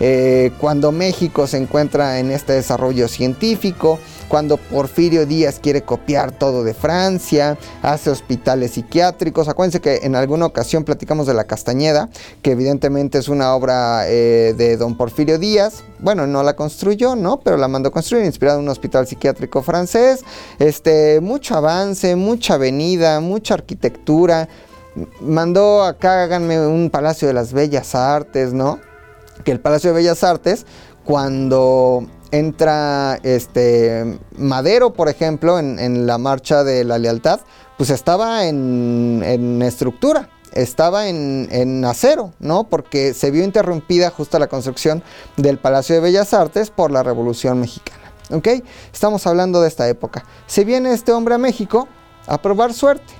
Eh, 0.00 0.50
cuando 0.58 0.90
México 0.90 1.46
se 1.46 1.58
encuentra 1.58 2.18
en 2.18 2.32
este 2.32 2.54
desarrollo 2.54 3.06
científico, 3.06 4.00
cuando 4.28 4.56
Porfirio 4.56 5.26
Díaz 5.26 5.58
quiere 5.60 5.82
copiar 5.82 6.32
todo 6.32 6.64
de 6.64 6.74
Francia, 6.74 7.58
hace 7.82 8.10
hospitales 8.10 8.72
psiquiátricos. 8.72 9.48
Acuérdense 9.48 9.80
que 9.80 10.00
en 10.02 10.16
alguna 10.16 10.46
ocasión 10.46 10.84
platicamos 10.84 11.26
de 11.26 11.34
la 11.34 11.44
Castañeda, 11.44 12.08
que 12.42 12.52
evidentemente 12.52 13.18
es 13.18 13.28
una 13.28 13.54
obra 13.54 14.08
eh, 14.08 14.54
de 14.56 14.76
don 14.76 14.96
Porfirio 14.96 15.38
Díaz. 15.38 15.84
Bueno, 15.98 16.26
no 16.26 16.42
la 16.42 16.56
construyó, 16.56 17.16
¿no? 17.16 17.40
Pero 17.40 17.56
la 17.56 17.68
mandó 17.68 17.90
construir, 17.90 18.24
inspirada 18.24 18.58
en 18.58 18.64
un 18.64 18.70
hospital 18.70 19.06
psiquiátrico 19.06 19.62
francés. 19.62 20.24
Este, 20.58 21.20
mucho 21.20 21.56
avance, 21.56 22.16
mucha 22.16 22.54
avenida, 22.54 23.20
mucha 23.20 23.54
arquitectura. 23.54 24.48
Mandó 25.20 25.82
acá, 25.82 26.22
háganme 26.22 26.66
un 26.66 26.90
Palacio 26.90 27.26
de 27.26 27.34
las 27.34 27.52
Bellas 27.52 27.94
Artes, 27.94 28.52
¿no? 28.52 28.78
Que 29.44 29.52
el 29.52 29.60
Palacio 29.60 29.90
de 29.90 29.96
Bellas 29.96 30.22
Artes, 30.22 30.66
cuando 31.04 32.06
entra 32.30 33.18
este 33.22 34.18
Madero, 34.36 34.92
por 34.92 35.08
ejemplo, 35.08 35.58
en, 35.58 35.78
en, 35.78 36.06
la 36.06 36.18
marcha 36.18 36.64
de 36.64 36.84
la 36.84 36.98
lealtad, 36.98 37.40
pues 37.76 37.90
estaba 37.90 38.46
en, 38.46 39.22
en 39.24 39.62
estructura, 39.62 40.28
estaba 40.52 41.08
en, 41.08 41.48
en, 41.50 41.84
acero, 41.84 42.32
¿no? 42.38 42.64
Porque 42.64 43.14
se 43.14 43.30
vio 43.30 43.44
interrumpida 43.44 44.10
justo 44.10 44.38
la 44.38 44.46
construcción 44.46 45.02
del 45.36 45.58
Palacio 45.58 45.96
de 45.96 46.00
Bellas 46.00 46.32
Artes 46.32 46.70
por 46.70 46.90
la 46.90 47.02
Revolución 47.02 47.60
Mexicana. 47.60 48.00
¿Ok? 48.30 48.48
Estamos 48.92 49.26
hablando 49.26 49.60
de 49.60 49.68
esta 49.68 49.88
época. 49.88 50.24
Se 50.46 50.64
viene 50.64 50.92
este 50.92 51.12
hombre 51.12 51.34
a 51.34 51.38
México 51.38 51.88
a 52.26 52.40
probar 52.40 52.72
suerte. 52.72 53.12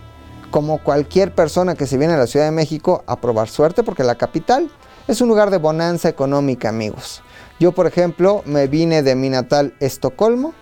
Como 0.51 0.83
cualquier 0.83 1.35
persona 1.35 1.75
que 1.75 1.87
se 1.87 1.99
viene 1.99 2.15
a 2.15 2.17
la 2.17 2.29
Ciudad 2.29 2.47
de 2.47 2.53
México 2.53 3.03
a 3.07 3.17
probar 3.17 3.49
suerte, 3.49 3.83
porque 3.83 4.05
la 4.05 4.15
capital 4.15 4.71
es 5.09 5.21
un 5.21 5.29
lugar 5.29 5.51
de 5.51 5.59
bonanza 5.59 6.09
económica, 6.09 6.69
amigos. 6.69 7.23
Yo, 7.61 7.73
por 7.73 7.87
ejemplo, 7.87 8.43
me 8.47 8.67
vine 8.67 9.03
de 9.03 9.15
mi 9.15 9.29
natal 9.31 9.75
Estocolmo 9.81 10.55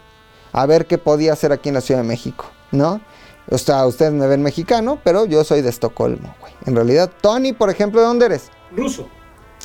a 0.53 0.67
ver 0.67 0.87
qué 0.87 0.99
podía 0.99 1.33
hacer 1.33 1.53
aquí 1.53 1.69
en 1.71 1.77
la 1.77 1.81
Ciudad 1.81 2.03
de 2.03 2.07
México, 2.09 2.45
¿no? 2.71 3.01
O 3.51 3.59
sea, 3.59 3.87
ustedes 3.87 4.13
me 4.13 4.27
ven 4.27 4.43
mexicano, 4.43 5.01
pero 5.03 5.25
yo 5.27 5.43
soy 5.45 5.63
de 5.63 5.71
Estocolmo, 5.71 6.35
güey. 6.41 6.53
En 6.67 6.77
realidad, 6.77 7.11
Tony, 7.21 7.53
por 7.53 7.71
ejemplo, 7.71 8.01
¿de 8.01 8.07
dónde 8.07 8.27
eres? 8.27 8.51
Ruso. 8.75 9.09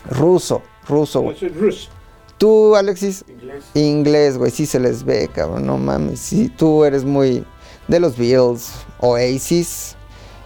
Ruso, 0.10 0.62
ruso, 0.88 1.22
güey. 1.22 1.36
Yo 1.36 1.40
soy 1.42 1.50
ruso. 1.50 1.90
Tú, 2.38 2.76
Alexis, 2.76 3.26
Inglés. 3.28 3.64
inglés, 3.74 4.38
güey, 4.38 4.52
sí 4.52 4.66
se 4.66 4.80
les 4.80 5.04
ve, 5.04 5.30
cabrón, 5.34 5.66
no 5.66 5.78
mames. 5.78 6.20
Sí, 6.20 6.50
tú 6.50 6.84
eres 6.86 7.04
muy 7.04 7.44
de 7.88 8.00
los 8.00 8.16
Beatles, 8.18 8.72
Oasis, 9.00 9.96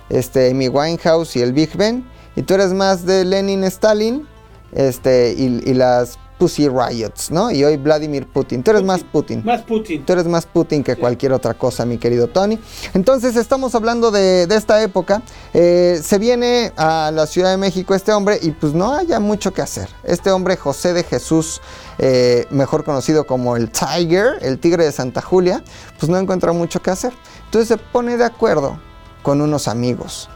este, 0.09 0.51
Amy 0.51 0.69
Winehouse 0.69 1.35
y 1.35 1.41
el 1.41 1.53
Big 1.53 1.75
Ben. 1.75 2.05
Y 2.35 2.43
tú 2.43 2.53
eres 2.53 2.73
más 2.73 3.05
de 3.05 3.25
Lenin, 3.25 3.63
Stalin, 3.65 4.25
este, 4.71 5.33
y, 5.37 5.61
y 5.69 5.73
las 5.73 6.17
Pussy 6.41 6.67
Riots, 6.67 7.29
¿no? 7.29 7.51
Y 7.51 7.63
hoy 7.63 7.77
Vladimir 7.77 8.25
Putin. 8.25 8.63
Tú 8.63 8.71
eres 8.71 8.81
más 8.81 9.03
Putin. 9.03 9.43
Más 9.45 9.61
Putin. 9.61 10.03
Tú 10.03 10.13
eres 10.13 10.25
más 10.25 10.47
Putin 10.47 10.83
que 10.83 10.95
cualquier 10.95 11.33
otra 11.33 11.53
cosa, 11.53 11.85
mi 11.85 11.99
querido 11.99 12.29
Tony. 12.29 12.57
Entonces 12.95 13.35
estamos 13.35 13.75
hablando 13.75 14.09
de, 14.09 14.47
de 14.47 14.55
esta 14.55 14.81
época. 14.81 15.21
Eh, 15.53 16.01
se 16.03 16.17
viene 16.17 16.73
a 16.77 17.11
la 17.13 17.27
Ciudad 17.27 17.51
de 17.51 17.57
México 17.57 17.93
este 17.93 18.11
hombre 18.11 18.39
y 18.41 18.49
pues 18.49 18.73
no 18.73 18.91
haya 18.91 19.19
mucho 19.19 19.53
que 19.53 19.61
hacer. 19.61 19.87
Este 20.03 20.31
hombre, 20.31 20.57
José 20.57 20.93
de 20.93 21.03
Jesús, 21.03 21.61
eh, 21.99 22.47
mejor 22.49 22.83
conocido 22.83 23.27
como 23.27 23.55
el 23.55 23.69
Tiger, 23.69 24.39
el 24.41 24.57
tigre 24.57 24.85
de 24.85 24.91
Santa 24.91 25.21
Julia, 25.21 25.63
pues 25.99 26.09
no 26.09 26.17
encuentra 26.17 26.53
mucho 26.53 26.81
que 26.81 26.89
hacer. 26.89 27.13
Entonces 27.45 27.67
se 27.67 27.77
pone 27.77 28.17
de 28.17 28.25
acuerdo 28.25 28.79
con 29.21 29.41
unos 29.41 29.67
amigos, 29.67 30.27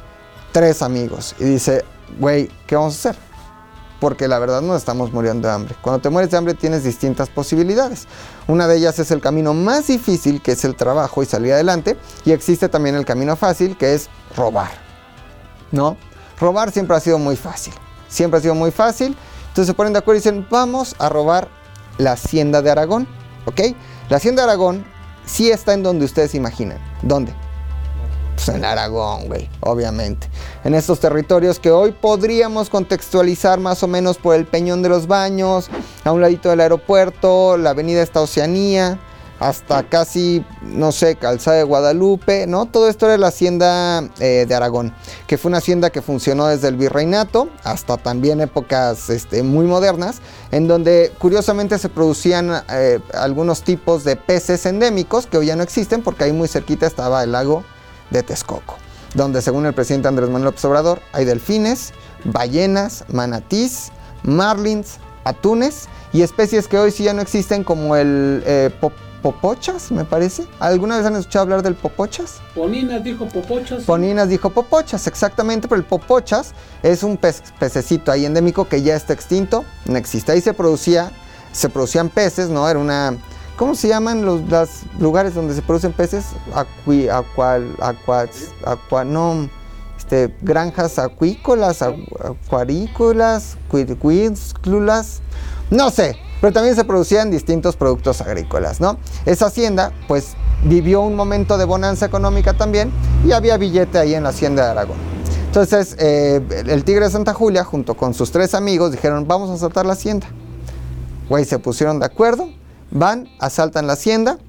tres 0.52 0.84
amigos, 0.84 1.34
y 1.40 1.46
dice, 1.46 1.84
güey, 2.20 2.52
¿qué 2.68 2.76
vamos 2.76 2.94
a 2.94 3.10
hacer? 3.10 3.35
Porque 4.00 4.28
la 4.28 4.40
verdad 4.40 4.62
no 4.62 4.75
estamos 4.75 5.12
muriendo 5.12 5.48
de 5.48 5.54
hambre. 5.54 5.75
Cuando 5.82 6.02
te 6.02 6.10
mueres 6.10 6.32
de 6.32 6.38
hambre 6.38 6.54
tienes 6.54 6.84
distintas 6.84 7.30
posibilidades. 7.30 8.08
Una 8.48 8.68
de 8.68 8.78
ellas 8.78 9.00
es 9.00 9.12
el 9.12 9.22
camino 9.22 9.54
más 9.54 9.88
difícil, 9.88 10.42
que 10.42 10.54
es 10.54 10.66
el 10.66 10.75
trabajo 10.75 11.24
y 11.24 11.25
salir 11.25 11.54
adelante, 11.54 11.98
y 12.25 12.32
existe 12.32 12.70
también 12.70 12.96
el 12.96 13.06
camino 13.06 13.36
fácil, 13.36 13.78
que 13.78 13.94
es 13.94 14.10
robar. 14.36 14.72
¿No? 15.72 15.98
Robar 16.40 16.72
siempre 16.72 16.96
ha 16.96 17.00
sido 17.00 17.18
muy 17.20 17.36
fácil. 17.36 17.74
Siempre 18.08 18.40
ha 18.40 18.42
sido 18.42 18.56
muy 18.56 18.72
fácil. 18.72 19.16
Entonces 19.48 19.68
se 19.68 19.74
ponen 19.74 19.94
de 19.94 20.00
acuerdo 20.00 20.18
y 20.18 20.22
dicen, 20.22 20.48
vamos 20.50 20.96
a 21.00 21.10
robar 21.10 21.48
la 21.98 22.14
hacienda 22.14 22.62
de 22.62 22.72
Aragón. 22.72 23.08
¿Ok? 23.46 23.62
La 24.10 24.18
hacienda 24.18 24.44
de 24.44 24.50
Aragón 24.50 24.86
sí 25.25 25.50
está 25.50 25.74
en 25.74 25.84
donde 25.84 26.06
ustedes 26.06 26.36
imaginan. 26.36 26.80
¿Dónde? 27.02 27.34
Pues 28.36 28.50
en 28.50 28.65
Aragón, 28.65 29.27
güey, 29.27 29.50
obviamente. 29.62 30.27
En 30.63 30.75
estos 30.75 31.00
territorios 31.00 31.58
que 31.60 31.72
hoy 31.72 31.94
podríamos 31.94 32.70
contextualizar 32.70 33.60
más 33.60 33.82
o 33.82 33.88
menos 33.88 34.18
por 34.18 34.36
el 34.36 34.46
Peñón 34.46 34.82
de 34.82 34.89
los 34.89 35.08
Baños, 35.08 35.70
a 36.04 36.12
un 36.12 36.22
ladito 36.22 36.50
del 36.50 36.60
aeropuerto, 36.60 37.58
la 37.58 37.70
avenida 37.72 38.01
esta 38.01 38.22
Oceanía, 38.22 39.00
hasta 39.39 39.84
casi, 39.84 40.46
no 40.62 40.92
sé, 40.92 41.15
Calzada 41.15 41.58
de 41.58 41.63
Guadalupe, 41.63 42.48
¿no? 42.48 42.65
Todo 42.65 42.89
esto 42.89 43.06
era 43.06 43.18
la 43.18 43.27
hacienda 43.27 44.04
eh, 44.20 44.46
de 44.48 44.56
Aragón, 44.56 44.94
que 45.27 45.38
fue 45.38 45.50
una 45.50 45.58
hacienda 45.58 45.89
que 45.89 46.01
funcionó 46.01 46.48
desde 46.48 46.70
el 46.70 46.77
virreinato 46.77 47.50
hasta 47.63 47.98
también 47.98 48.42
épocas 48.42 49.10
este, 49.10 49.44
muy 49.44 49.65
modernas, 49.65 50.22
en 50.51 50.68
donde 50.68 51.12
curiosamente 51.20 51.77
se 51.80 51.89
producían 51.89 52.63
eh, 52.70 53.00
algunos 53.13 53.62
tipos 53.63 54.04
de 54.04 54.15
peces 54.15 54.65
endémicos 54.65 55.25
que 55.27 55.38
hoy 55.38 55.48
ya 55.48 55.56
no 55.56 55.63
existen 55.63 56.01
porque 56.01 56.25
ahí 56.25 56.32
muy 56.32 56.48
cerquita 56.48 56.88
estaba 56.88 57.24
el 57.24 57.34
lago 57.34 57.63
de 58.10 58.24
Texcoco, 58.24 58.76
donde 59.14 59.42
según 59.42 59.66
el 59.66 59.74
presidente 59.74 60.08
Andrés 60.08 60.28
Manuel 60.30 60.46
López 60.46 60.64
Obrador 60.66 61.02
hay 61.14 61.26
delfines, 61.26 61.94
ballenas, 62.24 63.06
manatís, 63.10 63.92
marlins, 64.24 64.98
atunes 65.24 65.88
y 66.14 66.22
especies 66.22 66.68
que 66.68 66.78
hoy 66.80 66.92
sí 66.92 67.04
ya 67.04 67.14
no 67.14 67.22
existen 67.22 67.64
como 67.64 67.96
el 67.96 68.44
eh, 68.46 68.70
pop- 68.80 68.94
popochas, 69.22 69.92
me 69.92 70.06
parece. 70.06 70.46
¿Alguna 70.60 70.98
vez 70.98 71.06
han 71.08 71.16
escuchado 71.16 71.44
hablar 71.44 71.64
del 71.64 71.74
popochas? 71.74 72.36
Poninas 72.54 73.04
dijo 73.04 73.28
popochas. 73.28 73.84
Poninas 73.84 74.30
dijo 74.30 74.52
popochas, 74.52 75.08
exactamente, 75.08 75.68
pero 75.68 75.80
el 75.82 75.86
popochas 75.88 76.54
es 76.84 77.02
un 77.02 77.18
pez- 77.20 77.42
pececito 77.60 78.12
ahí 78.12 78.26
endémico 78.26 78.68
que 78.68 78.84
ya 78.84 78.96
está 78.96 79.14
extinto, 79.14 79.66
no 79.86 79.98
existe. 79.98 80.32
Ahí 80.32 80.42
se 80.42 80.54
producía, 80.54 81.12
se 81.52 81.70
producían 81.70 82.10
peces, 82.10 82.50
¿no? 82.50 82.70
Era 82.70 82.78
una, 82.80 83.16
¿cómo 83.58 83.76
se 83.76 83.88
llaman 83.88 84.26
los 84.26 84.42
lugares 85.00 85.34
donde 85.34 85.54
se 85.54 85.62
producen 85.62 85.94
peces? 85.94 86.26
Acui, 86.54 87.10
acual, 87.10 87.76
acuas, 87.82 88.30
aqua, 88.66 89.04
no, 89.04 89.50
este, 89.98 90.36
granjas 90.42 91.00
acuícolas, 91.00 91.82
acu- 91.82 92.38
acuarícolas, 92.46 93.58
cuículas, 93.70 95.22
no 95.72 95.90
sé, 95.90 96.18
pero 96.42 96.54
también 96.54 96.76
se 96.76 96.84
producían 96.84 97.32
distintos 97.32 97.76
productos 97.76 98.22
agrícolas, 98.22 98.80
¿no? 98.80 98.98
Esa 99.26 99.48
hacienda, 99.48 99.92
pues, 100.08 100.36
vivió 100.64 101.02
un 101.02 101.16
momento 101.16 101.58
de 101.58 101.66
bonanza 101.66 102.06
económica 102.06 102.54
también 102.54 102.92
y 103.26 103.32
había 103.32 103.58
billete 103.58 103.98
ahí 103.98 104.14
en 104.14 104.24
la 104.24 104.30
hacienda 104.30 104.66
de 104.66 104.72
Aragón. 104.72 104.98
Entonces, 105.48 105.96
eh, 106.00 106.42
el 106.68 106.84
tigre 106.84 107.06
de 107.06 107.12
Santa 107.12 107.34
Julia, 107.34 107.64
junto 107.64 107.96
con 107.96 108.14
sus 108.14 108.32
tres 108.32 108.54
amigos, 108.54 108.92
dijeron, 108.92 109.26
vamos 109.28 109.50
a 109.50 109.54
asaltar 109.54 109.86
la 109.86 109.94
hacienda. 109.94 110.28
Güey, 111.30 111.46
se 111.46 111.60
pusieron 111.60 112.00
de 112.00 112.06
acuerdo, 112.06 112.50
van, 112.96 113.30
asaltan 113.40 113.88
la 113.88 113.94
hacienda, 113.94 114.40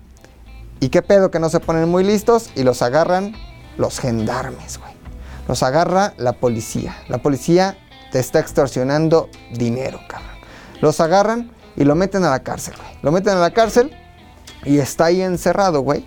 y 0.81 0.89
qué 0.89 1.03
pedo 1.03 1.31
que 1.31 1.39
no 1.39 1.51
se 1.51 1.61
ponen 1.61 1.89
muy 1.89 2.05
listos 2.05 2.51
y 2.55 2.63
los 2.63 2.81
agarran 2.81 3.35
los 3.77 3.99
gendarmes, 3.99 4.79
güey. 4.79 4.93
Los 5.49 5.63
agarra 5.63 6.15
la 6.17 6.35
policía. 6.35 6.97
La 7.09 7.19
policía 7.19 7.77
te 8.13 8.19
está 8.19 8.41
extorsionando 8.41 9.29
dinero, 9.53 10.01
cabrón. 10.09 10.31
Los 10.81 11.01
agarran 11.01 11.51
y 11.77 11.85
lo 11.85 11.95
meten 11.95 12.25
a 12.25 12.31
la 12.31 12.43
cárcel, 12.43 12.75
güey. 12.77 12.89
Lo 13.03 13.13
meten 13.13 13.35
a 13.35 13.41
la 13.41 13.53
cárcel 13.53 13.91
y 14.65 14.79
está 14.79 15.07
ahí 15.07 15.23
encerrado, 15.23 15.81
güey. 15.81 16.07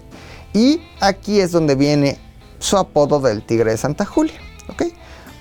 Y 0.53 0.81
aquí 1.00 1.39
es 1.39 1.51
donde 1.51 1.75
viene 1.75 2.19
su 2.60 2.77
apodo 2.77 3.19
del 3.19 3.43
tigre 3.43 3.72
de 3.72 3.77
Santa 3.77 4.05
Julia, 4.05 4.39
¿ok? 4.69 4.84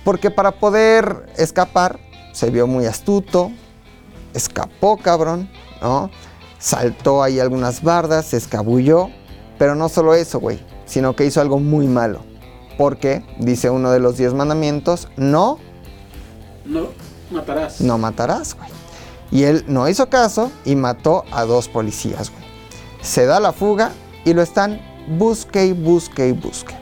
Porque 0.05 0.31
para 0.31 0.53
poder 0.53 1.27
escapar, 1.37 1.99
se 2.33 2.51
vio 2.51 2.67
muy 2.67 2.87
astuto, 2.87 3.51
escapó, 4.33 4.97
cabrón, 4.97 5.51
¿no? 5.83 6.11
Saltó 6.59 7.23
ahí 7.23 7.39
algunas 7.41 7.83
bardas, 7.83 8.27
se 8.27 8.37
escabulló, 8.37 9.11
pero 9.59 9.75
no 9.75 9.89
solo 9.89 10.15
eso, 10.15 10.41
güey, 10.41 10.61
sino 10.87 11.15
que 11.15 11.25
hizo 11.25 11.41
algo 11.41 11.59
muy 11.59 11.87
malo. 11.87 12.21
Porque, 12.77 13.25
dice 13.39 13.71
uno 13.71 13.91
de 13.91 14.01
los 14.01 14.17
diez 14.17 14.35
mandamientos, 14.35 15.09
no, 15.17 15.59
No 16.65 16.89
matarás. 17.31 17.81
no 17.81 17.99
matarás, 17.99 18.55
güey. 18.57 18.69
Y 19.31 19.43
él 19.45 19.65
no 19.69 19.89
hizo 19.89 20.09
caso 20.09 20.51
y 20.65 20.75
mató 20.75 21.25
a 21.33 21.45
dos 21.45 21.69
policías, 21.69 22.31
güey. 22.31 22.43
Se 23.03 23.27
da 23.27 23.41
la 23.41 23.53
fuga 23.53 23.93
y 24.25 24.33
lo 24.33 24.43
están 24.43 24.81
busque 25.19 25.67
y 25.67 25.73
busque 25.73 26.29
y 26.29 26.33
busque. 26.33 26.75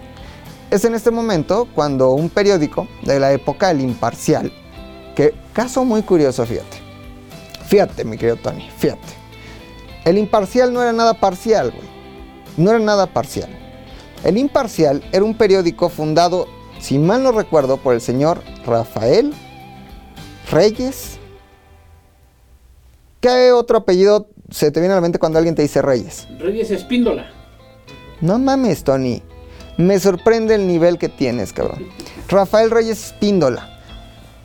Es 0.71 0.85
en 0.85 0.95
este 0.95 1.11
momento 1.11 1.69
cuando 1.75 2.11
un 2.11 2.29
periódico 2.29 2.89
de 3.03 3.21
la 3.21 3.33
época, 3.33 3.71
El 3.71 3.81
Imparcial, 3.81 4.53
que 5.15 5.35
caso 5.53 5.85
muy 5.85 6.03
curioso, 6.03 6.45
fíjate. 6.45 6.79
Fíjate, 7.67 8.05
mi 8.05 8.17
querido 8.17 8.37
Tony, 8.37 8.69
fíjate. 8.79 9.26
El 10.07 10.19
Imparcial 10.19 10.73
no 10.73 10.81
era 10.81 10.93
nada 10.93 11.15
parcial, 11.15 11.73
güey. 11.73 11.89
No 12.57 12.71
era 12.71 12.79
nada 12.79 13.09
parcial. 13.09 13.51
El 14.23 14.39
Imparcial 14.39 15.03
era 15.13 15.25
un 15.25 15.37
periódico 15.37 15.89
fundado, 15.89 16.47
si 16.79 16.97
mal 16.99 17.25
no 17.25 17.33
recuerdo, 17.33 17.77
por 17.77 17.93
el 17.93 18.01
señor 18.01 18.41
Rafael 18.65 19.35
Reyes. 20.51 21.19
¿Qué 23.21 23.51
otro 23.51 23.79
apellido 23.79 24.29
se 24.49 24.71
te 24.71 24.79
viene 24.79 24.93
a 24.93 24.97
la 24.97 25.01
mente 25.01 25.19
cuando 25.19 25.39
alguien 25.39 25.57
te 25.57 25.63
dice 25.63 25.83
Reyes? 25.83 26.29
Reyes 26.39 26.71
Espíndola. 26.71 27.29
No 28.21 28.39
mames, 28.39 28.85
Tony. 28.85 29.25
Me 29.77 29.99
sorprende 29.99 30.55
el 30.55 30.69
nivel 30.69 30.99
que 30.99 31.09
tienes, 31.09 31.53
cabrón. 31.53 31.85
Rafael 32.29 32.71
Reyes 32.71 33.07
Espíndola. 33.07 33.81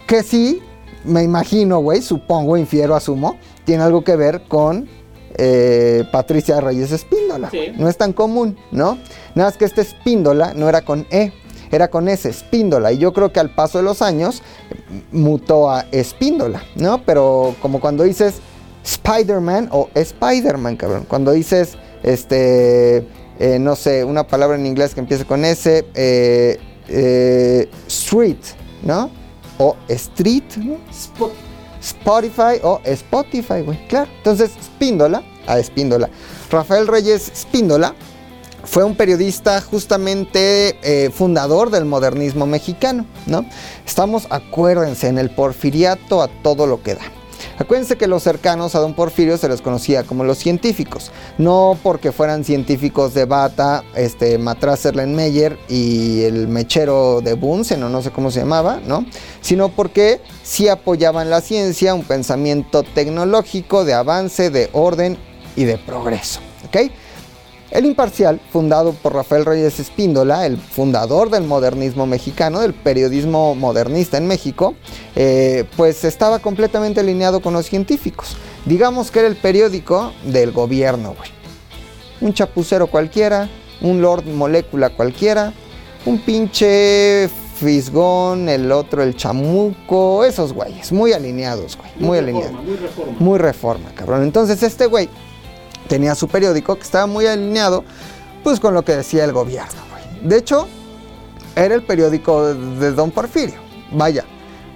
Que 0.07 0.23
sí, 0.23 0.59
me 1.03 1.21
imagino, 1.21 1.77
güey, 1.79 2.01
supongo, 2.01 2.57
infiero, 2.57 2.95
asumo, 2.95 3.37
tiene 3.63 3.83
algo 3.83 4.03
que 4.03 4.15
ver 4.15 4.47
con 4.47 4.89
eh, 5.43 6.03
Patricia 6.11 6.61
Reyes 6.61 6.91
Espíndola. 6.91 7.49
Sí. 7.49 7.71
No 7.75 7.89
es 7.89 7.97
tan 7.97 8.13
común, 8.13 8.57
¿no? 8.71 8.99
Nada 9.33 9.49
más 9.49 9.57
que 9.57 9.65
este 9.65 9.81
Espíndola 9.81 10.53
no 10.53 10.69
era 10.69 10.83
con 10.83 11.07
E, 11.09 11.33
era 11.71 11.87
con 11.87 12.07
S, 12.07 12.29
Espíndola. 12.29 12.91
Y 12.91 12.99
yo 12.99 13.11
creo 13.11 13.33
que 13.33 13.39
al 13.39 13.49
paso 13.55 13.79
de 13.79 13.83
los 13.83 14.03
años 14.03 14.43
eh, 14.69 15.01
mutó 15.11 15.71
a 15.71 15.85
Espíndola, 15.91 16.61
¿no? 16.75 17.03
Pero 17.03 17.55
como 17.59 17.79
cuando 17.79 18.03
dices 18.03 18.35
Spider-Man 18.83 19.69
o 19.71 19.89
Spider-Man, 19.95 20.75
cabrón. 20.75 21.05
Cuando 21.07 21.31
dices, 21.31 21.75
este, 22.03 23.07
eh, 23.39 23.57
no 23.59 23.75
sé, 23.75 24.03
una 24.03 24.27
palabra 24.27 24.57
en 24.57 24.67
inglés 24.67 24.93
que 24.93 24.99
empiece 24.99 25.25
con 25.25 25.43
S, 25.43 25.85
eh, 25.95 26.59
eh, 26.87 27.69
street, 27.87 28.37
¿no? 28.83 29.09
O 29.57 29.75
street, 29.87 30.57
¿no? 30.57 30.77
Spot. 30.91 31.31
Spotify 31.81 32.59
o 32.61 32.79
Spotify, 32.83 33.61
güey. 33.65 33.87
Claro. 33.87 34.07
Entonces, 34.17 34.51
Spíndola, 34.63 35.23
a 35.47 35.59
Espíndola. 35.59 36.09
Rafael 36.49 36.87
Reyes 36.87 37.31
Spíndola 37.35 37.95
fue 38.63 38.83
un 38.83 38.95
periodista 38.95 39.59
justamente 39.61 40.77
eh, 40.83 41.09
fundador 41.09 41.71
del 41.71 41.85
modernismo 41.85 42.45
mexicano, 42.45 43.05
¿no? 43.25 43.45
Estamos, 43.85 44.27
acuérdense, 44.29 45.07
en 45.07 45.17
el 45.17 45.31
porfiriato 45.31 46.21
a 46.21 46.27
todo 46.27 46.67
lo 46.67 46.83
que 46.83 46.95
da. 46.95 47.01
Acuérdense 47.57 47.97
que 47.97 48.07
los 48.07 48.23
cercanos 48.23 48.75
a 48.75 48.79
don 48.79 48.93
Porfirio 48.93 49.37
se 49.37 49.49
les 49.49 49.61
conocía 49.61 50.03
como 50.03 50.23
los 50.23 50.37
científicos, 50.37 51.11
no 51.37 51.77
porque 51.83 52.11
fueran 52.11 52.43
científicos 52.43 53.13
de 53.13 53.25
bata, 53.25 53.83
este, 53.95 54.37
Matraserlenmeyer 54.37 55.57
y 55.69 56.23
el 56.23 56.47
mechero 56.47 57.21
de 57.21 57.33
Bunsen, 57.33 57.83
o 57.83 57.89
no 57.89 58.01
sé 58.01 58.11
cómo 58.11 58.31
se 58.31 58.39
llamaba, 58.39 58.79
¿no? 58.85 59.05
Sino 59.41 59.69
porque 59.69 60.21
sí 60.43 60.67
apoyaban 60.67 61.29
la 61.29 61.41
ciencia, 61.41 61.93
un 61.93 62.03
pensamiento 62.03 62.83
tecnológico 62.83 63.85
de 63.85 63.93
avance, 63.93 64.49
de 64.49 64.69
orden 64.73 65.17
y 65.61 65.65
de 65.65 65.77
progreso, 65.77 66.39
¿ok? 66.67 66.91
El 67.69 67.85
Imparcial, 67.85 68.41
fundado 68.51 68.91
por 68.91 69.13
Rafael 69.13 69.45
Reyes 69.45 69.79
Espíndola, 69.79 70.45
el 70.45 70.57
fundador 70.57 71.29
del 71.29 71.43
modernismo 71.43 72.05
mexicano, 72.05 72.59
del 72.59 72.73
periodismo 72.73 73.55
modernista 73.55 74.17
en 74.17 74.27
México, 74.27 74.75
eh, 75.15 75.63
pues 75.77 76.03
estaba 76.03 76.39
completamente 76.39 76.99
alineado 76.99 77.41
con 77.41 77.53
los 77.53 77.67
científicos. 77.67 78.35
Digamos 78.65 79.09
que 79.09 79.19
era 79.19 79.27
el 79.29 79.37
periódico 79.37 80.11
del 80.25 80.51
gobierno, 80.51 81.15
güey. 81.17 81.29
Un 82.19 82.33
chapucero 82.33 82.87
cualquiera, 82.87 83.49
un 83.79 84.01
Lord 84.01 84.25
Molécula 84.25 84.89
cualquiera, 84.89 85.53
un 86.05 86.19
pinche 86.19 87.29
Fisgón, 87.55 88.49
el 88.49 88.71
otro 88.71 89.01
el 89.01 89.15
Chamuco, 89.15 90.25
esos 90.25 90.51
güeyes, 90.51 90.91
muy 90.91 91.13
alineados, 91.13 91.77
güey, 91.77 91.91
muy, 91.99 92.17
alineados. 92.17 92.51
reforma, 92.51 92.63
Muy 92.63 92.77
reforma. 92.77 93.15
Muy 93.19 93.37
reforma, 93.39 93.89
cabrón. 93.95 94.23
Entonces 94.23 94.61
este 94.61 94.87
güey 94.87 95.07
tenía 95.91 96.15
su 96.15 96.29
periódico 96.29 96.77
que 96.77 96.83
estaba 96.83 97.05
muy 97.05 97.27
alineado 97.27 97.83
pues 98.45 98.61
con 98.61 98.73
lo 98.73 98.85
que 98.85 98.95
decía 98.95 99.25
el 99.25 99.33
gobierno. 99.33 99.81
De 100.23 100.37
hecho, 100.37 100.69
era 101.53 101.75
el 101.75 101.83
periódico 101.83 102.53
de 102.53 102.93
Don 102.93 103.11
Porfirio. 103.11 103.59
Vaya, 103.91 104.23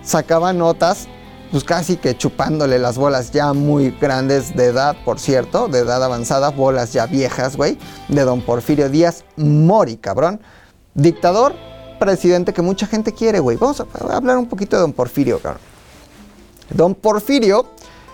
sacaba 0.03 0.51
notas 0.51 1.07
pues 1.51 1.63
casi 1.63 1.95
que 1.95 2.17
chupándole 2.17 2.79
las 2.79 2.97
bolas 2.97 3.31
ya 3.31 3.53
muy 3.53 3.91
grandes 3.91 4.57
de 4.57 4.65
edad, 4.65 4.97
por 5.05 5.17
cierto, 5.17 5.69
de 5.69 5.79
edad 5.79 6.03
avanzada, 6.03 6.49
bolas 6.49 6.91
ya 6.91 7.05
viejas, 7.05 7.55
güey, 7.55 7.77
de 8.09 8.21
Don 8.23 8.41
Porfirio 8.41 8.89
Díaz 8.89 9.23
Mori, 9.37 9.95
cabrón. 9.95 10.41
Dictador, 10.95 11.55
presidente 11.97 12.51
que 12.51 12.61
mucha 12.61 12.87
gente 12.87 13.13
quiere, 13.13 13.39
güey. 13.39 13.55
Vamos 13.55 13.79
a 13.79 13.85
hablar 14.13 14.37
un 14.37 14.47
poquito 14.47 14.75
de 14.75 14.81
Don 14.81 14.91
Porfirio, 14.91 15.39
cabrón. 15.39 15.61
Don 16.71 16.93
Porfirio, 16.93 17.67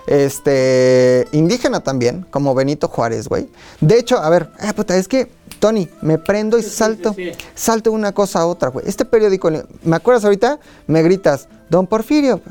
este, 0.07 1.27
indígena 1.31 1.81
también, 1.81 2.25
como 2.29 2.55
Benito 2.55 2.87
Juárez, 2.87 3.27
güey. 3.27 3.49
De 3.79 3.97
hecho, 3.97 4.17
a 4.17 4.29
ver, 4.29 4.49
ah, 4.59 4.73
puta, 4.73 4.95
es 4.97 5.07
que, 5.07 5.31
Tony, 5.59 5.89
me 6.01 6.17
prendo 6.17 6.57
y 6.57 6.63
sí, 6.63 6.69
salto, 6.69 7.13
sí, 7.13 7.31
sí. 7.31 7.37
salto 7.55 7.91
una 7.91 8.11
cosa 8.11 8.41
a 8.41 8.45
otra, 8.47 8.69
güey. 8.69 8.87
Este 8.87 9.05
periódico, 9.05 9.51
¿me 9.83 9.95
acuerdas 9.95 10.23
ahorita? 10.23 10.59
Me 10.87 11.03
gritas, 11.03 11.47
Don 11.69 11.87
Porfirio, 11.87 12.41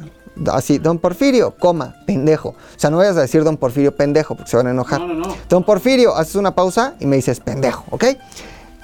así, 0.52 0.78
don 0.78 0.98
Porfirio, 0.98 1.54
coma, 1.58 1.96
pendejo. 2.06 2.50
O 2.50 2.78
sea, 2.78 2.90
no 2.90 2.98
vayas 2.98 3.16
a 3.16 3.22
decir 3.22 3.44
don 3.44 3.56
Porfirio 3.56 3.94
pendejo 3.94 4.34
porque 4.34 4.50
se 4.50 4.56
van 4.56 4.68
a 4.68 4.70
enojar. 4.70 5.00
No, 5.00 5.08
no, 5.08 5.14
no. 5.14 5.36
Don 5.48 5.64
Porfirio, 5.64 6.14
haces 6.16 6.36
una 6.36 6.54
pausa 6.54 6.94
y 7.00 7.06
me 7.06 7.16
dices 7.16 7.40
pendejo, 7.40 7.84
¿ok? 7.90 8.04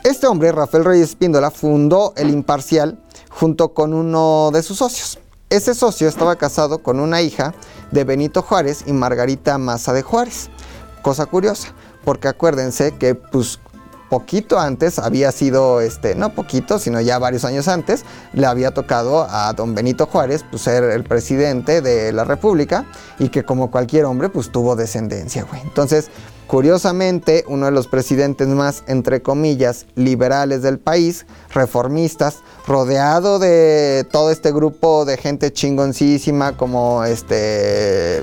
Este 0.04 0.26
hombre, 0.26 0.52
Rafael 0.52 0.84
Reyes 0.84 1.10
Espíndola, 1.10 1.50
fundó 1.50 2.12
el 2.16 2.30
Imparcial 2.30 2.98
junto 3.30 3.74
con 3.74 3.92
uno 3.92 4.50
de 4.52 4.62
sus 4.62 4.78
socios. 4.78 5.18
Ese 5.48 5.76
socio 5.76 6.08
estaba 6.08 6.34
casado 6.34 6.78
con 6.78 6.98
una 6.98 7.22
hija 7.22 7.54
de 7.92 8.02
Benito 8.02 8.42
Juárez 8.42 8.82
y 8.84 8.92
Margarita 8.92 9.58
Maza 9.58 9.92
de 9.92 10.02
Juárez. 10.02 10.50
Cosa 11.02 11.26
curiosa, 11.26 11.68
porque 12.04 12.26
acuérdense 12.26 12.96
que 12.96 13.14
pues 13.14 13.60
poquito 14.10 14.58
antes 14.58 14.98
había 14.98 15.30
sido, 15.30 15.80
este, 15.80 16.16
no 16.16 16.34
poquito, 16.34 16.80
sino 16.80 17.00
ya 17.00 17.20
varios 17.20 17.44
años 17.44 17.68
antes, 17.68 18.04
le 18.32 18.44
había 18.44 18.74
tocado 18.74 19.24
a 19.30 19.52
don 19.52 19.76
Benito 19.76 20.06
Juárez 20.06 20.44
pues, 20.50 20.62
ser 20.62 20.82
el 20.82 21.04
presidente 21.04 21.80
de 21.80 22.12
la 22.12 22.24
República 22.24 22.84
y 23.20 23.28
que 23.28 23.44
como 23.44 23.70
cualquier 23.70 24.04
hombre 24.06 24.28
pues 24.28 24.50
tuvo 24.50 24.74
descendencia, 24.74 25.44
güey. 25.44 25.60
Entonces, 25.62 26.10
curiosamente, 26.46 27.44
uno 27.48 27.66
de 27.66 27.72
los 27.72 27.88
presidentes 27.88 28.48
más, 28.48 28.82
entre 28.86 29.22
comillas, 29.22 29.86
liberales 29.94 30.62
del 30.62 30.78
país, 30.78 31.26
reformistas, 31.52 32.38
rodeado 32.66 33.38
de 33.38 34.06
todo 34.10 34.30
este 34.30 34.52
grupo 34.52 35.04
de 35.04 35.16
gente 35.16 35.52
chingoncísima 35.52 36.56
como 36.56 37.04
este, 37.04 38.22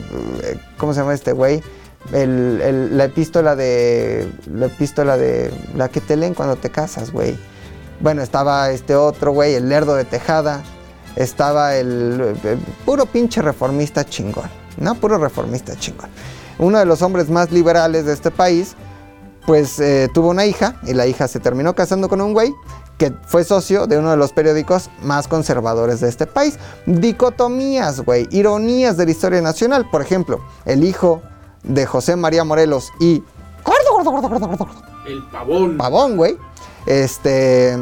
¿cómo 0.78 0.94
se 0.94 1.02
llama 1.02 1.14
este 1.14 1.32
güey? 1.34 1.62
el- 2.12 2.98
la 2.98 3.06
epístola 3.06 3.56
de. 3.56 4.30
La 4.54 4.66
epístola 4.66 5.16
de. 5.16 5.52
La 5.76 5.88
que 5.88 6.02
te 6.02 6.18
leen 6.18 6.34
cuando 6.34 6.58
te 6.58 6.70
casas, 6.70 7.12
güey. 7.14 7.38
Bueno, 8.02 8.22
estaba 8.22 8.72
este 8.72 8.94
otro, 8.96 9.32
güey, 9.32 9.54
el 9.54 9.70
lerdo 9.70 9.96
de 9.96 10.04
Tejada. 10.04 10.64
Estaba 11.16 11.76
el, 11.78 12.36
el 12.44 12.58
puro 12.86 13.06
pinche 13.06 13.42
reformista 13.42 14.04
chingón, 14.04 14.50
¿no? 14.78 14.96
Puro 14.96 15.18
reformista 15.18 15.78
chingón. 15.78 16.10
Uno 16.60 16.80
de 16.80 16.86
los 16.86 17.02
hombres 17.02 17.30
más 17.30 17.52
liberales 17.52 18.06
de 18.06 18.14
este 18.14 18.32
país, 18.32 18.76
pues 19.46 19.80
eh, 19.80 20.10
tuvo 20.14 20.30
una 20.30 20.46
hija 20.46 20.76
y 20.84 20.94
la 20.94 21.08
hija 21.08 21.28
se 21.28 21.40
terminó 21.40 21.76
casando 21.76 22.10
con 22.10 22.22
un 22.22 22.34
güey 22.34 22.54
que 22.98 23.12
fue 23.26 23.44
socio 23.44 23.88
de 23.88 23.98
uno 23.98 24.12
de 24.12 24.18
los 24.18 24.32
periódicos 24.34 24.90
más 25.02 25.28
conservadores 25.28 26.00
de 26.00 26.10
este 26.10 26.28
país. 26.28 26.60
Dicotomías, 26.86 28.02
güey, 28.02 28.28
ironías 28.32 28.98
de 28.98 29.06
la 29.06 29.12
historia 29.12 29.42
nacional. 29.42 29.90
Por 29.90 30.02
ejemplo, 30.02 30.40
el 30.66 30.84
hijo 30.84 31.22
de 31.64 31.86
José 31.86 32.16
María 32.16 32.44
Morelos 32.44 32.92
y 33.00 33.24
gordo, 33.64 33.92
gordo, 33.94 34.12
gordo, 34.12 34.30
gordo, 34.30 34.48
gordo, 34.48 34.66
gordo, 34.66 34.82
El 35.08 35.24
pavón. 35.30 35.78
Pavón, 35.78 36.18
güey. 36.18 36.38
Este 36.86 37.78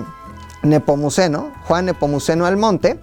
Nepomuceno, 0.64 1.52
Juan 1.68 1.86
Nepomuceno 1.86 2.46
Almonte. 2.46 3.00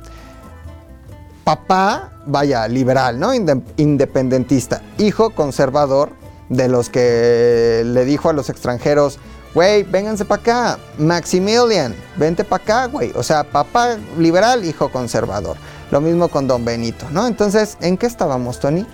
Papá, 1.48 2.12
vaya, 2.26 2.68
liberal, 2.68 3.18
¿no? 3.18 3.32
Inde- 3.32 3.62
independentista. 3.78 4.82
Hijo 4.98 5.30
conservador 5.30 6.10
de 6.50 6.68
los 6.68 6.90
que 6.90 7.84
le 7.86 8.04
dijo 8.04 8.28
a 8.28 8.34
los 8.34 8.50
extranjeros, 8.50 9.18
güey, 9.54 9.82
vénganse 9.82 10.26
para 10.26 10.42
acá. 10.42 10.78
Maximilian, 10.98 11.94
vente 12.16 12.44
para 12.44 12.62
acá, 12.62 12.86
güey. 12.88 13.12
O 13.14 13.22
sea, 13.22 13.44
papá 13.44 13.96
liberal, 14.18 14.62
hijo 14.66 14.90
conservador. 14.90 15.56
Lo 15.90 16.02
mismo 16.02 16.28
con 16.28 16.46
don 16.46 16.66
Benito, 16.66 17.06
¿no? 17.12 17.26
Entonces, 17.26 17.78
¿en 17.80 17.96
qué 17.96 18.04
estábamos, 18.04 18.60
Tony? 18.60 18.84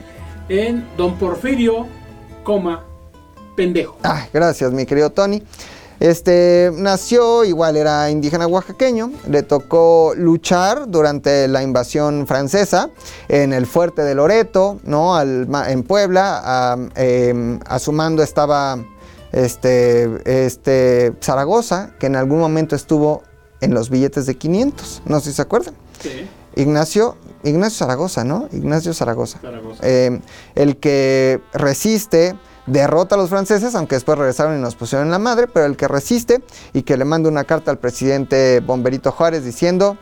En 0.49 0.87
Don 0.97 1.17
Porfirio, 1.19 1.89
coma, 2.45 2.85
pendejo. 3.57 3.97
Ay, 4.05 4.29
gracias, 4.33 4.71
mi 4.71 4.87
querido 4.87 5.11
Tony. 5.11 5.43
Este 6.05 6.71
nació, 6.75 7.45
igual 7.45 7.79
era 7.79 8.11
indígena 8.11 8.47
oaxaqueño, 8.47 9.11
le 9.27 9.43
tocó 9.43 10.13
luchar 10.15 10.87
durante 10.87 11.49
la 11.49 11.63
invasión 11.63 12.27
francesa 12.27 12.91
en 13.29 13.55
el 13.55 13.65
fuerte 13.65 14.03
de 14.03 14.15
Loreto, 14.15 14.81
¿no? 14.85 15.17
Al 15.17 15.49
en 15.67 15.83
Puebla, 15.83 16.43
a, 16.45 16.77
em, 16.97 17.59
a 17.65 17.79
su 17.79 17.93
mando 17.93 18.23
estaba 18.23 18.85
este, 19.33 20.21
este 20.27 21.15
Zaragoza, 21.23 21.93
que 21.99 22.05
en 22.05 22.17
algún 22.17 22.39
momento 22.39 22.77
estuvo 22.77 23.23
en 23.63 23.73
los 23.73 23.89
billetes 23.89 24.27
de 24.27 24.35
500, 24.35 25.05
no 25.07 25.21
sé 25.21 25.31
si 25.31 25.37
se 25.37 25.41
acuerdan. 25.41 25.73
Sí, 26.03 26.29
Ignacio, 26.55 27.17
Ignacio 27.45 27.79
Zaragoza, 27.79 28.25
¿no? 28.25 28.47
Ignacio 28.53 28.93
Zaragoza. 28.93 29.39
Zaragoza. 29.41 29.81
Eh, 29.83 30.21
el 30.55 30.77
que 30.77 31.41
resiste, 31.55 32.37
derrota 32.67 33.15
a 33.15 33.19
los 33.19 33.31
franceses, 33.31 33.75
aunque 33.75 33.97
después 33.97 34.17
regresaron 34.19 34.57
y 34.59 34.61
nos 34.61 34.75
pusieron 34.75 35.07
en 35.09 35.13
la 35.13 35.19
madre, 35.19 35.47
pero 35.47 35.67
el 35.67 35.77
que 35.77 35.89
resiste 35.89 36.43
y 36.73 36.83
que 36.83 36.97
le 36.97 37.05
manda 37.05 37.29
una 37.29 37.45
carta 37.45 37.71
al 37.71 37.79
presidente 37.79 38.61
Bomberito 38.61 39.13
Juárez 39.13 39.45
diciendo, 39.45 39.99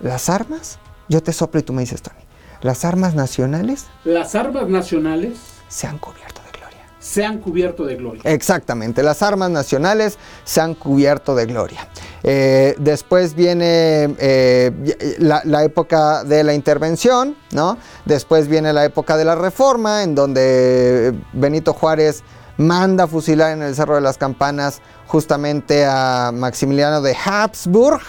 ¿las 0.00 0.28
armas? 0.28 0.78
Yo 1.08 1.22
te 1.22 1.32
soplo 1.32 1.60
y 1.60 1.62
tú 1.62 1.72
me 1.72 1.82
dices, 1.82 2.02
Tony, 2.02 2.20
las 2.60 2.84
armas 2.84 3.14
nacionales 3.14 3.86
Las 4.04 4.34
armas 4.34 4.68
nacionales 4.68 5.38
se 5.68 5.86
han 5.86 5.98
cubierto 5.98 6.40
de 6.42 6.58
gloria. 6.58 6.78
se 6.98 7.24
han 7.24 7.38
cubierto 7.38 7.84
de 7.84 7.94
gloria. 7.96 8.22
Exactamente, 8.24 9.02
las 9.02 9.22
armas 9.22 9.50
nacionales 9.50 10.18
se 10.44 10.60
han 10.60 10.74
cubierto 10.74 11.34
de 11.34 11.46
gloria. 11.46 11.88
Eh, 12.30 12.74
después 12.78 13.32
viene 13.32 14.14
eh, 14.18 15.16
la, 15.18 15.40
la 15.46 15.64
época 15.64 16.24
de 16.24 16.44
la 16.44 16.52
intervención, 16.52 17.34
¿no? 17.52 17.78
Después 18.04 18.48
viene 18.48 18.74
la 18.74 18.84
época 18.84 19.16
de 19.16 19.24
la 19.24 19.34
reforma, 19.34 20.02
en 20.02 20.14
donde 20.14 21.14
Benito 21.32 21.72
Juárez 21.72 22.22
manda 22.58 23.06
fusilar 23.06 23.52
en 23.52 23.62
el 23.62 23.74
Cerro 23.74 23.94
de 23.94 24.02
las 24.02 24.18
Campanas 24.18 24.82
justamente 25.06 25.86
a 25.86 26.30
Maximiliano 26.34 27.00
de 27.00 27.16
Habsburg, 27.16 28.02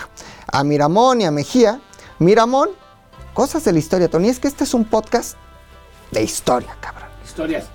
a 0.51 0.65
Miramón 0.65 1.21
y 1.21 1.23
a 1.23 1.31
Mejía. 1.31 1.79
Miramón, 2.17 2.71
cosas 3.33 3.63
de 3.63 3.71
la 3.71 3.79
historia, 3.79 4.09
Tony, 4.09 4.27
es 4.27 4.41
que 4.41 4.49
este 4.49 4.65
es 4.65 4.73
un 4.73 4.83
podcast 4.83 5.37
de 6.11 6.23
historia, 6.23 6.75
cabrón. 6.81 7.07
Historias. 7.23 7.67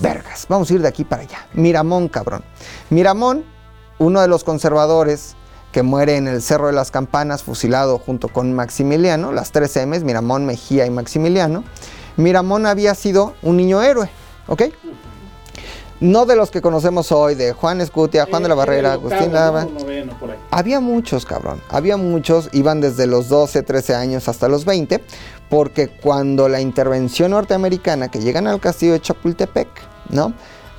Vergas, 0.00 0.46
vamos 0.48 0.70
a 0.70 0.72
ir 0.72 0.80
de 0.80 0.88
aquí 0.88 1.04
para 1.04 1.20
allá. 1.20 1.46
Miramón, 1.52 2.08
cabrón. 2.08 2.42
Miramón, 2.88 3.44
uno 3.98 4.22
de 4.22 4.28
los 4.28 4.42
conservadores 4.42 5.36
que 5.76 5.82
muere 5.82 6.16
en 6.16 6.26
el 6.26 6.40
Cerro 6.40 6.68
de 6.68 6.72
las 6.72 6.90
Campanas, 6.90 7.42
fusilado 7.42 7.98
junto 7.98 8.28
con 8.28 8.54
Maximiliano, 8.54 9.30
las 9.30 9.52
tres 9.52 9.76
M's, 9.76 10.04
Miramón, 10.04 10.46
Mejía 10.46 10.86
y 10.86 10.90
Maximiliano. 10.90 11.64
Miramón 12.16 12.64
había 12.64 12.94
sido 12.94 13.34
un 13.42 13.58
niño 13.58 13.82
héroe, 13.82 14.08
¿ok? 14.46 14.62
No 16.00 16.24
de 16.24 16.34
los 16.34 16.50
que 16.50 16.62
conocemos 16.62 17.12
hoy, 17.12 17.34
de 17.34 17.52
Juan 17.52 17.82
Escutia, 17.82 18.24
Juan 18.24 18.42
de 18.42 18.48
la 18.48 18.54
Barrera, 18.54 18.94
Agustín 18.94 19.34
Lava. 19.34 19.66
Había 20.50 20.80
muchos, 20.80 21.26
cabrón. 21.26 21.60
Había 21.68 21.98
muchos, 21.98 22.48
iban 22.54 22.80
desde 22.80 23.06
los 23.06 23.28
12, 23.28 23.62
13 23.62 23.94
años 23.96 24.30
hasta 24.30 24.48
los 24.48 24.64
20, 24.64 25.04
porque 25.50 25.88
cuando 25.88 26.48
la 26.48 26.62
intervención 26.62 27.32
norteamericana, 27.32 28.08
que 28.08 28.20
llegan 28.20 28.46
al 28.46 28.60
castillo 28.60 28.94
de 28.94 29.02
Chapultepec, 29.02 29.68
¿no? 30.08 30.32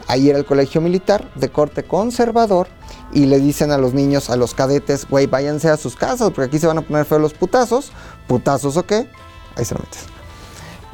Ahí 0.08 0.30
era 0.30 0.40
el 0.40 0.46
colegio 0.46 0.80
militar 0.82 1.30
de 1.36 1.50
corte 1.50 1.84
conservador 1.84 2.68
y 3.12 3.26
le 3.26 3.40
dicen 3.40 3.72
a 3.72 3.78
los 3.78 3.94
niños, 3.94 4.30
a 4.30 4.38
los 4.38 4.54
cadetes, 4.54 5.08
güey, 5.08 5.28
váyanse 5.28 5.70
a 5.70 5.78
sus 5.78 5.96
casas 5.96 6.32
porque 6.32 6.48
aquí 6.48 6.60
se 6.60 6.68
van 6.68 6.78
a 6.78 6.82
poner 6.82 7.06
feos 7.06 7.22
los 7.22 7.34
putazos. 7.34 7.92
¿Putazos 8.28 8.78
o 8.78 8.84
qué? 8.84 9.08
Ahí 9.56 9.66
se 9.66 9.76
lo 9.76 9.82
metes. 9.82 10.18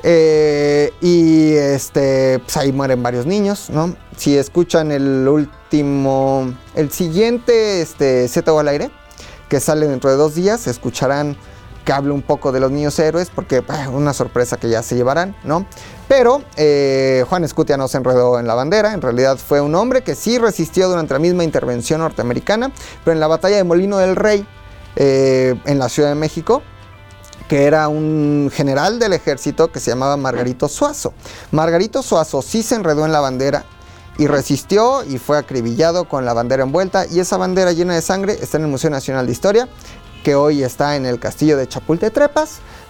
Eh, 0.05 0.91
y 0.99 1.53
este, 1.53 2.39
pues 2.39 2.57
ahí 2.57 2.73
mueren 2.73 3.01
varios 3.01 3.25
niños, 3.25 3.69
¿no? 3.69 3.95
Si 4.17 4.37
escuchan 4.37 4.91
el 4.91 5.27
último, 5.27 6.53
el 6.75 6.91
siguiente, 6.91 7.81
este, 7.81 8.27
Z 8.27 8.51
al 8.59 8.67
aire, 8.67 8.91
que 9.47 9.61
sale 9.61 9.87
dentro 9.87 10.09
de 10.09 10.17
dos 10.17 10.35
días, 10.35 10.67
escucharán 10.67 11.37
que 11.85 11.93
hablo 11.93 12.13
un 12.13 12.21
poco 12.21 12.51
de 12.51 12.59
los 12.59 12.71
niños 12.71 12.99
héroes, 12.99 13.29
porque 13.33 13.63
ah, 13.69 13.89
una 13.89 14.13
sorpresa 14.13 14.57
que 14.57 14.69
ya 14.69 14.83
se 14.83 14.95
llevarán, 14.95 15.35
¿no? 15.43 15.65
Pero 16.07 16.43
eh, 16.57 17.25
Juan 17.29 17.43
Escutia 17.43 17.77
no 17.77 17.87
se 17.87 17.97
enredó 17.97 18.39
en 18.39 18.47
la 18.47 18.55
bandera, 18.55 18.93
en 18.93 19.01
realidad 19.01 19.37
fue 19.37 19.61
un 19.61 19.73
hombre 19.75 20.03
que 20.03 20.15
sí 20.15 20.37
resistió 20.37 20.89
durante 20.89 21.13
la 21.13 21.19
misma 21.19 21.43
intervención 21.43 22.01
norteamericana, 22.01 22.71
pero 23.03 23.13
en 23.13 23.19
la 23.19 23.27
batalla 23.27 23.57
de 23.57 23.63
Molino 23.63 23.97
del 23.97 24.15
Rey, 24.15 24.45
eh, 24.95 25.55
en 25.65 25.79
la 25.79 25.89
Ciudad 25.89 26.09
de 26.09 26.15
México, 26.15 26.61
que 27.47 27.65
era 27.65 27.87
un 27.87 28.51
general 28.53 28.99
del 28.99 29.13
ejército 29.13 29.71
que 29.71 29.79
se 29.79 29.91
llamaba 29.91 30.17
Margarito 30.17 30.67
Suazo. 30.67 31.13
Margarito 31.51 32.03
Suazo 32.03 32.41
sí 32.41 32.63
se 32.63 32.75
enredó 32.75 33.05
en 33.05 33.11
la 33.11 33.19
bandera 33.19 33.65
y 34.17 34.27
resistió 34.27 35.03
y 35.03 35.17
fue 35.17 35.37
acribillado 35.37 36.07
con 36.07 36.25
la 36.25 36.33
bandera 36.33 36.63
envuelta 36.63 37.05
y 37.07 37.19
esa 37.19 37.37
bandera 37.37 37.71
llena 37.71 37.95
de 37.95 38.01
sangre 38.01 38.37
está 38.39 38.57
en 38.57 38.63
el 38.63 38.69
Museo 38.69 38.89
Nacional 38.89 39.25
de 39.25 39.31
Historia, 39.31 39.67
que 40.23 40.35
hoy 40.35 40.63
está 40.63 40.95
en 40.95 41.05
el 41.05 41.19
castillo 41.19 41.57
de 41.57 41.67
Chapultepec, 41.67 42.31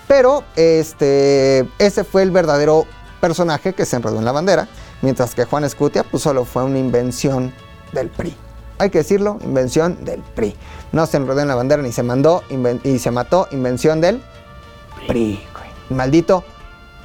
pero 0.07 0.43
este 0.55 1.67
ese 1.79 2.03
fue 2.03 2.23
el 2.23 2.31
verdadero 2.31 2.85
personaje 3.23 3.71
que 3.71 3.85
se 3.85 3.95
enredó 3.95 4.19
en 4.19 4.25
la 4.25 4.33
bandera, 4.33 4.67
mientras 5.01 5.33
que 5.33 5.45
Juan 5.45 5.63
Escutia 5.63 6.03
pues 6.03 6.23
solo 6.23 6.43
fue 6.43 6.65
una 6.65 6.77
invención 6.77 7.53
del 7.93 8.09
PRI. 8.09 8.35
Hay 8.79 8.89
que 8.89 8.97
decirlo, 8.97 9.39
invención 9.45 10.03
del 10.03 10.19
PRI. 10.19 10.57
No 10.91 11.05
se 11.05 11.15
enredó 11.15 11.39
en 11.39 11.47
la 11.47 11.55
bandera 11.55 11.81
ni 11.81 11.93
se 11.93 12.03
mandó 12.03 12.43
y 12.83 12.99
se 12.99 13.11
mató, 13.11 13.47
invención 13.51 14.01
del 14.01 14.21
PRI, 15.07 15.41
güey. 15.53 15.97
Maldito 15.97 16.43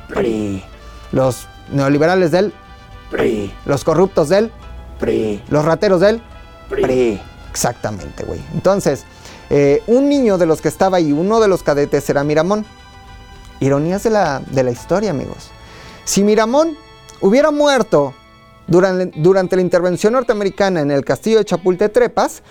PRI. 0.09 0.64
Los 1.12 1.46
neoliberales 1.70 2.33
del 2.33 2.52
PRI. 3.12 3.54
Los 3.64 3.85
corruptos 3.85 4.28
del 4.28 4.50
PRI. 4.98 5.44
Los 5.50 5.64
rateros 5.64 6.00
del 6.00 6.20
PRI. 6.68 7.22
Exactamente, 7.48 8.24
güey. 8.24 8.40
Entonces, 8.54 9.04
eh, 9.50 9.85
un 9.87 10.09
niño 10.09 10.37
de 10.37 10.46
los 10.46 10.61
que 10.61 10.66
estaba 10.66 10.96
ahí, 10.96 11.12
uno 11.12 11.38
de 11.38 11.46
los 11.46 11.62
cadetes 11.62 12.11
era 12.11 12.24
Miramón. 12.24 12.66
Ironías 13.61 14.02
de 14.02 14.11
la, 14.11 14.42
de 14.50 14.64
la 14.64 14.72
historia, 14.72 15.11
amigos. 15.11 15.52
Si 16.09 16.25
Miramón 16.25 16.75
hubiera 17.21 17.51
muerto 17.51 18.14
durante, 18.66 19.57
la 19.57 19.61
intervención 19.61 20.14
norteamericana 20.14 20.81
en 20.81 20.90
el 20.90 21.05
castillo 21.05 21.37
de 21.37 21.44
Chapultetrepas, 21.44 22.42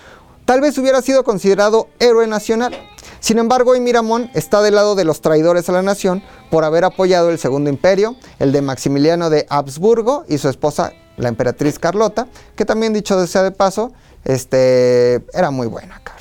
tal 0.44 0.60
vez 0.60 0.78
hubiera 0.78 1.02
sido 1.02 1.24
considerado 1.24 1.88
héroe 1.98 2.28
nacional. 2.28 2.72
Sin 3.18 3.36
embargo, 3.40 3.72
hoy 3.72 3.80
Miramón 3.80 4.30
está 4.34 4.62
del 4.62 4.76
lado 4.76 4.94
de 4.94 5.04
los 5.04 5.22
traidores 5.22 5.68
a 5.68 5.72
la 5.72 5.82
nación 5.82 6.22
por 6.52 6.62
haber 6.62 6.84
apoyado 6.84 7.30
el 7.30 7.38
Segundo 7.40 7.68
Imperio, 7.68 8.14
el 8.38 8.52
de 8.52 8.62
Maximiliano 8.62 9.28
de 9.28 9.44
Habsburgo 9.50 10.24
y 10.28 10.38
su 10.38 10.48
esposa, 10.48 10.92
la 11.16 11.28
emperatriz 11.28 11.80
Carlota, 11.80 12.28
que 12.54 12.64
también 12.64 12.92
dicho 12.92 13.26
sea 13.26 13.42
de 13.42 13.50
paso, 13.50 13.90
este, 14.24 15.14
era 15.34 15.50
muy 15.50 15.66
buena, 15.66 16.00
cabrón. 16.04 16.17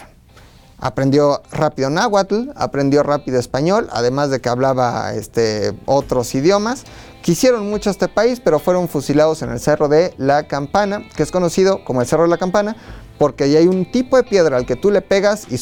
Aprendió 0.79 1.41
rápido 1.51 1.89
náhuatl, 1.89 2.51
aprendió 2.55 3.01
rápido 3.01 3.39
español, 3.39 3.87
además 3.91 4.29
de 4.29 4.39
que 4.39 4.49
hablaba 4.49 5.13
este, 5.13 5.73
otros 5.85 6.33
idiomas. 6.35 6.83
Quisieron 7.23 7.67
mucho 7.67 7.89
este 7.89 8.07
país, 8.07 8.39
pero 8.43 8.59
fueron 8.59 8.87
fusilados 8.87 9.41
en 9.41 9.49
el 9.49 9.59
Cerro 9.59 9.87
de 9.87 10.13
la 10.17 10.47
Campana, 10.47 11.01
que 11.15 11.23
es 11.23 11.31
conocido 11.31 11.83
como 11.83 12.01
el 12.01 12.07
Cerro 12.07 12.23
de 12.23 12.29
la 12.29 12.37
Campana, 12.37 12.75
porque 13.17 13.45
ahí 13.45 13.55
hay 13.55 13.67
un 13.67 13.91
tipo 13.91 14.17
de 14.17 14.23
piedra 14.23 14.57
al 14.57 14.67
que 14.67 14.75
tú 14.75 14.91
le 14.91 15.01
pegas 15.01 15.51
y 15.51 15.57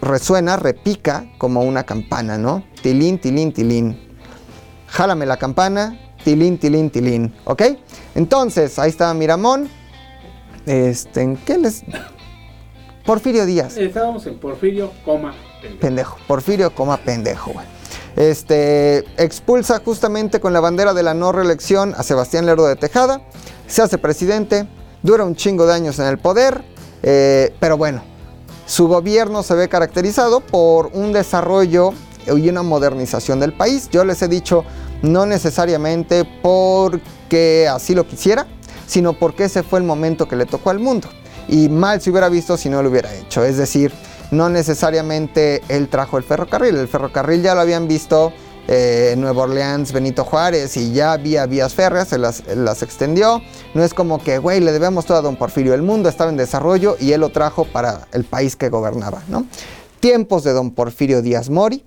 resuena, 0.00 0.56
repica 0.56 1.24
como 1.38 1.62
una 1.62 1.84
campana, 1.84 2.38
¿no? 2.38 2.62
Tilín, 2.82 3.18
tilín, 3.18 3.52
tilín. 3.52 3.98
Jálame 4.86 5.26
la 5.26 5.38
campana, 5.38 5.98
tilín, 6.24 6.58
tilín, 6.58 6.90
tilín, 6.90 7.34
¿ok? 7.44 7.62
Entonces, 8.14 8.78
ahí 8.78 8.90
estaba 8.90 9.14
Miramón. 9.14 9.68
Este, 10.66 11.22
¿en 11.22 11.36
qué 11.36 11.58
les...? 11.58 11.82
Porfirio 13.08 13.46
Díaz. 13.46 13.78
Estábamos 13.78 14.26
en 14.26 14.38
Porfirio, 14.38 14.92
coma, 15.02 15.34
pendejo. 15.62 15.80
Pendejo. 15.80 16.16
Porfirio, 16.26 16.74
coma, 16.74 16.98
pendejo, 16.98 17.52
güey. 17.54 17.66
Este, 18.16 18.98
expulsa 19.16 19.80
justamente 19.82 20.40
con 20.40 20.52
la 20.52 20.60
bandera 20.60 20.92
de 20.92 21.02
la 21.02 21.14
no 21.14 21.32
reelección 21.32 21.94
a 21.96 22.02
Sebastián 22.02 22.44
Lerdo 22.44 22.66
de 22.66 22.76
Tejada. 22.76 23.22
Se 23.66 23.80
hace 23.80 23.96
presidente. 23.96 24.68
Dura 25.02 25.24
un 25.24 25.36
chingo 25.36 25.64
de 25.66 25.72
años 25.72 25.98
en 26.00 26.04
el 26.04 26.18
poder. 26.18 26.62
eh, 27.02 27.54
pero 27.58 27.78
bueno, 27.78 28.02
su 28.66 28.88
gobierno 28.88 29.42
se 29.42 29.54
ve 29.54 29.70
caracterizado 29.70 30.40
por 30.40 30.90
un 30.92 31.14
desarrollo 31.14 31.94
y 32.26 32.46
una 32.50 32.62
modernización 32.62 33.40
del 33.40 33.54
país. 33.54 33.88
Yo 33.90 34.04
les 34.04 34.20
he 34.20 34.28
dicho, 34.28 34.66
no 35.00 35.24
necesariamente 35.24 36.28
porque 36.42 37.66
así 37.72 37.94
lo 37.94 38.06
quisiera, 38.06 38.46
sino 38.86 39.14
porque 39.14 39.44
ese 39.44 39.62
fue 39.62 39.78
el 39.78 39.86
momento 39.86 40.28
que 40.28 40.36
le 40.36 40.44
tocó 40.44 40.68
al 40.68 40.78
mundo. 40.78 41.08
Y 41.48 41.68
mal 41.68 42.00
se 42.00 42.10
hubiera 42.10 42.28
visto 42.28 42.56
si 42.56 42.68
no 42.68 42.82
lo 42.82 42.90
hubiera 42.90 43.14
hecho. 43.14 43.44
Es 43.44 43.56
decir, 43.56 43.92
no 44.30 44.48
necesariamente 44.48 45.62
él 45.68 45.88
trajo 45.88 46.18
el 46.18 46.24
ferrocarril. 46.24 46.76
El 46.76 46.88
ferrocarril 46.88 47.42
ya 47.42 47.54
lo 47.54 47.62
habían 47.62 47.88
visto 47.88 48.32
eh, 48.66 49.12
en 49.14 49.22
Nueva 49.22 49.44
Orleans, 49.44 49.92
Benito 49.92 50.24
Juárez, 50.24 50.76
y 50.76 50.92
ya 50.92 51.12
había 51.12 51.46
vías 51.46 51.72
férreas, 51.72 52.08
se 52.08 52.18
las, 52.18 52.42
las 52.54 52.82
extendió. 52.82 53.40
No 53.72 53.82
es 53.82 53.94
como 53.94 54.22
que, 54.22 54.36
güey, 54.36 54.60
le 54.60 54.72
debemos 54.72 55.06
todo 55.06 55.16
a 55.16 55.22
don 55.22 55.36
Porfirio. 55.36 55.72
El 55.72 55.82
mundo 55.82 56.10
estaba 56.10 56.30
en 56.30 56.36
desarrollo 56.36 56.96
y 57.00 57.12
él 57.12 57.22
lo 57.22 57.30
trajo 57.30 57.64
para 57.64 58.06
el 58.12 58.24
país 58.24 58.56
que 58.56 58.68
gobernaba, 58.68 59.22
¿no? 59.28 59.46
Tiempos 60.00 60.44
de 60.44 60.52
don 60.52 60.72
Porfirio 60.72 61.22
Díaz 61.22 61.48
Mori, 61.48 61.82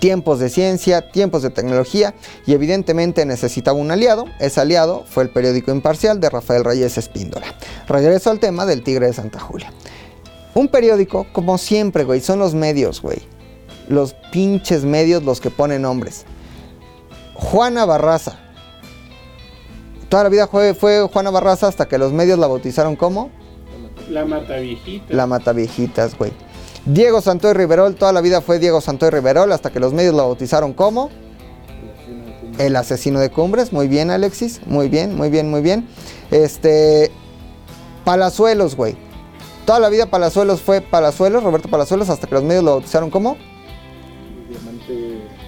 tiempos 0.00 0.38
de 0.38 0.48
ciencia, 0.48 1.10
tiempos 1.10 1.42
de 1.42 1.50
tecnología 1.50 2.14
y 2.46 2.52
evidentemente 2.52 3.24
necesitaba 3.26 3.78
un 3.78 3.90
aliado. 3.90 4.26
Ese 4.38 4.60
aliado 4.60 5.04
fue 5.08 5.24
el 5.24 5.30
periódico 5.30 5.70
imparcial 5.70 6.20
de 6.20 6.30
Rafael 6.30 6.64
Reyes 6.64 6.98
Espíndola. 6.98 7.46
Regreso 7.88 8.30
al 8.30 8.40
tema 8.40 8.66
del 8.66 8.82
Tigre 8.82 9.06
de 9.06 9.12
Santa 9.12 9.38
Julia. 9.40 9.72
Un 10.54 10.68
periódico, 10.68 11.26
como 11.32 11.58
siempre, 11.58 12.04
güey, 12.04 12.20
son 12.20 12.38
los 12.38 12.54
medios, 12.54 13.00
güey. 13.02 13.18
Los 13.88 14.14
pinches 14.32 14.84
medios 14.84 15.22
los 15.22 15.40
que 15.40 15.50
ponen 15.50 15.82
nombres. 15.82 16.24
Juana 17.34 17.84
Barraza. 17.84 18.38
Toda 20.08 20.24
la 20.24 20.28
vida 20.30 20.46
fue, 20.46 20.74
fue 20.74 21.06
Juana 21.12 21.30
Barraza 21.30 21.68
hasta 21.68 21.86
que 21.86 21.98
los 21.98 22.12
medios 22.12 22.38
la 22.38 22.46
bautizaron 22.46 22.96
como 22.96 23.30
La 24.08 24.24
mata 24.24 24.56
viejita. 24.56 25.04
la 25.14 25.26
Mataviejitas, 25.26 26.16
güey. 26.16 26.32
Diego 26.88 27.20
Santoy 27.20 27.52
Riverol, 27.52 27.94
toda 27.96 28.12
la 28.14 28.22
vida 28.22 28.40
fue 28.40 28.58
Diego 28.58 28.80
Santoy 28.80 29.10
Riverol 29.10 29.52
hasta 29.52 29.70
que 29.70 29.78
los 29.78 29.92
medios 29.92 30.14
lo 30.14 30.26
bautizaron 30.26 30.72
como 30.72 31.10
el 32.58 32.74
asesino 32.76 33.20
de 33.20 33.28
cumbres. 33.28 33.74
Muy 33.74 33.88
bien, 33.88 34.10
Alexis. 34.10 34.62
Muy 34.66 34.88
bien, 34.88 35.14
muy 35.14 35.28
bien, 35.28 35.50
muy 35.50 35.60
bien. 35.60 35.86
Este. 36.30 37.10
Palazuelos, 38.06 38.74
güey. 38.74 38.96
Toda 39.66 39.80
la 39.80 39.90
vida 39.90 40.06
Palazuelos 40.06 40.62
fue 40.62 40.80
Palazuelos, 40.80 41.42
Roberto 41.42 41.68
Palazuelos, 41.68 42.08
hasta 42.08 42.26
que 42.26 42.34
los 42.34 42.42
medios 42.42 42.64
lo 42.64 42.70
bautizaron 42.70 43.10
como 43.10 43.36
Diamante 44.48 44.94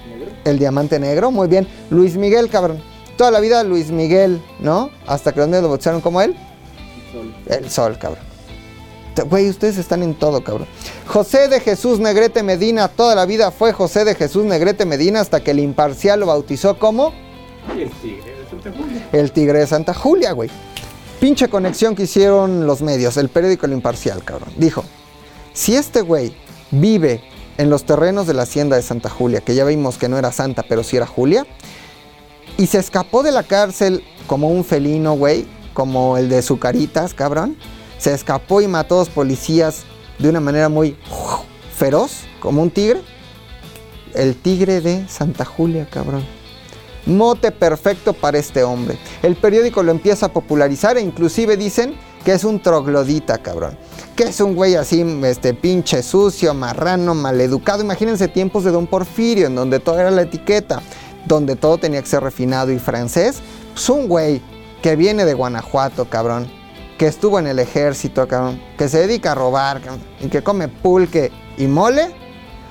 negro. 0.06 0.32
el 0.44 0.58
diamante 0.58 0.98
negro. 0.98 1.30
Muy 1.30 1.48
bien. 1.48 1.66
Luis 1.88 2.16
Miguel, 2.16 2.50
cabrón. 2.50 2.82
Toda 3.16 3.30
la 3.30 3.40
vida 3.40 3.64
Luis 3.64 3.90
Miguel, 3.90 4.42
¿no? 4.60 4.90
Hasta 5.06 5.32
que 5.32 5.40
los 5.40 5.48
medios 5.48 5.62
lo 5.62 5.68
bautizaron 5.70 6.02
como 6.02 6.20
él. 6.20 6.36
Sol. 7.12 7.34
El 7.46 7.70
sol, 7.70 7.98
cabrón. 7.98 8.29
Güey, 9.28 9.50
ustedes 9.50 9.78
están 9.78 10.02
en 10.02 10.14
todo, 10.14 10.42
cabrón. 10.42 10.66
José 11.06 11.48
de 11.48 11.60
Jesús 11.60 11.98
Negrete 11.98 12.42
Medina, 12.42 12.88
toda 12.88 13.14
la 13.14 13.26
vida 13.26 13.50
fue 13.50 13.72
José 13.72 14.04
de 14.04 14.14
Jesús 14.14 14.44
Negrete 14.44 14.84
Medina 14.86 15.20
hasta 15.20 15.40
que 15.40 15.50
el 15.50 15.58
imparcial 15.58 16.20
lo 16.20 16.26
bautizó 16.26 16.78
como 16.78 17.12
el 17.76 17.90
tigre 17.90 18.34
de 18.36 18.48
Santa 18.48 18.72
Julia. 18.72 19.08
el 19.12 19.32
Tigre 19.32 19.58
de 19.58 19.66
Santa 19.66 19.94
Julia, 19.94 20.32
güey. 20.32 20.50
Pinche 21.20 21.48
conexión 21.48 21.94
que 21.94 22.04
hicieron 22.04 22.66
los 22.66 22.80
medios, 22.80 23.16
el 23.18 23.28
periódico 23.28 23.66
El 23.66 23.72
Imparcial, 23.72 24.24
cabrón. 24.24 24.50
Dijo, 24.56 24.84
si 25.52 25.76
este 25.76 26.00
güey 26.00 26.34
vive 26.70 27.22
en 27.58 27.68
los 27.68 27.84
terrenos 27.84 28.26
de 28.26 28.32
la 28.32 28.42
hacienda 28.42 28.76
de 28.76 28.82
Santa 28.82 29.10
Julia, 29.10 29.42
que 29.42 29.54
ya 29.54 29.64
vimos 29.64 29.98
que 29.98 30.08
no 30.08 30.16
era 30.16 30.32
Santa, 30.32 30.64
pero 30.66 30.82
sí 30.82 30.96
era 30.96 31.06
Julia, 31.06 31.46
y 32.56 32.66
se 32.66 32.78
escapó 32.78 33.22
de 33.22 33.32
la 33.32 33.42
cárcel 33.42 34.02
como 34.26 34.48
un 34.48 34.64
felino, 34.64 35.12
güey, 35.12 35.46
como 35.74 36.16
el 36.16 36.28
de 36.30 36.40
Zucaritas, 36.40 37.12
cabrón, 37.12 37.56
se 38.00 38.14
escapó 38.14 38.62
y 38.62 38.66
mató 38.66 38.94
a 38.94 38.98
dos 38.98 39.10
policías 39.10 39.82
de 40.18 40.30
una 40.30 40.40
manera 40.40 40.68
muy 40.68 40.96
feroz, 41.76 42.22
como 42.40 42.62
un 42.62 42.70
tigre, 42.70 43.02
el 44.14 44.34
tigre 44.36 44.80
de 44.80 45.06
Santa 45.06 45.44
Julia, 45.44 45.86
cabrón. 45.88 46.24
Mote 47.06 47.50
perfecto 47.50 48.12
para 48.12 48.38
este 48.38 48.62
hombre. 48.64 48.98
El 49.22 49.36
periódico 49.36 49.82
lo 49.82 49.90
empieza 49.90 50.26
a 50.26 50.32
popularizar 50.32 50.96
e 50.96 51.00
inclusive 51.00 51.56
dicen 51.56 51.94
que 52.24 52.32
es 52.32 52.44
un 52.44 52.60
troglodita, 52.60 53.38
cabrón. 53.38 53.76
Que 54.16 54.24
es 54.24 54.40
un 54.40 54.54
güey 54.54 54.74
así, 54.74 55.04
este 55.24 55.54
pinche 55.54 56.02
sucio, 56.02 56.52
marrano, 56.54 57.14
maleducado. 57.14 57.82
Imagínense 57.82 58.28
tiempos 58.28 58.64
de 58.64 58.70
Don 58.70 58.86
Porfirio, 58.86 59.46
en 59.46 59.54
donde 59.54 59.78
todo 59.78 59.98
era 59.98 60.10
la 60.10 60.22
etiqueta, 60.22 60.82
donde 61.26 61.56
todo 61.56 61.78
tenía 61.78 62.02
que 62.02 62.08
ser 62.08 62.22
refinado 62.22 62.70
y 62.72 62.78
francés. 62.78 63.40
Pues 63.72 63.88
un 63.88 64.08
güey 64.08 64.42
que 64.82 64.96
viene 64.96 65.24
de 65.24 65.34
Guanajuato, 65.34 66.08
cabrón. 66.10 66.59
Que 67.00 67.06
estuvo 67.06 67.38
en 67.38 67.46
el 67.46 67.58
ejército, 67.58 68.28
cabrón. 68.28 68.60
Que 68.76 68.86
se 68.90 68.98
dedica 68.98 69.32
a 69.32 69.34
robar. 69.34 69.80
Y 70.20 70.28
que 70.28 70.42
come 70.42 70.68
pulque 70.68 71.32
y 71.56 71.66
mole. 71.66 72.14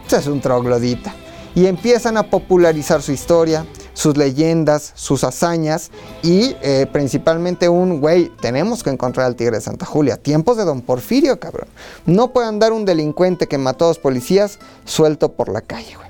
Pues 0.07 0.21
es 0.21 0.27
un 0.27 0.39
troglodita. 0.39 1.15
Y 1.55 1.65
empiezan 1.65 2.15
a 2.15 2.21
popularizar 2.21 3.01
su 3.01 3.11
historia, 3.11 3.65
sus 3.93 4.17
leyendas, 4.17 4.91
sus 4.93 5.23
hazañas 5.23 5.89
y 6.21 6.55
eh, 6.61 6.85
principalmente 6.93 7.69
un 7.69 7.99
güey, 7.99 8.29
tenemos 8.39 8.83
que 8.83 8.91
encontrar 8.91 9.25
al 9.25 9.35
tigre 9.35 9.55
de 9.55 9.61
Santa 9.61 9.87
Julia. 9.87 10.17
Tiempos 10.17 10.57
de 10.57 10.65
don 10.65 10.81
Porfirio, 10.81 11.39
cabrón. 11.39 11.67
No 12.05 12.31
puede 12.31 12.49
andar 12.49 12.71
un 12.71 12.85
delincuente 12.85 13.47
que 13.47 13.57
mató 13.57 13.85
a 13.85 13.87
dos 13.87 13.97
policías 13.97 14.59
suelto 14.85 15.31
por 15.31 15.49
la 15.49 15.61
calle, 15.61 15.95
güey. 15.95 16.09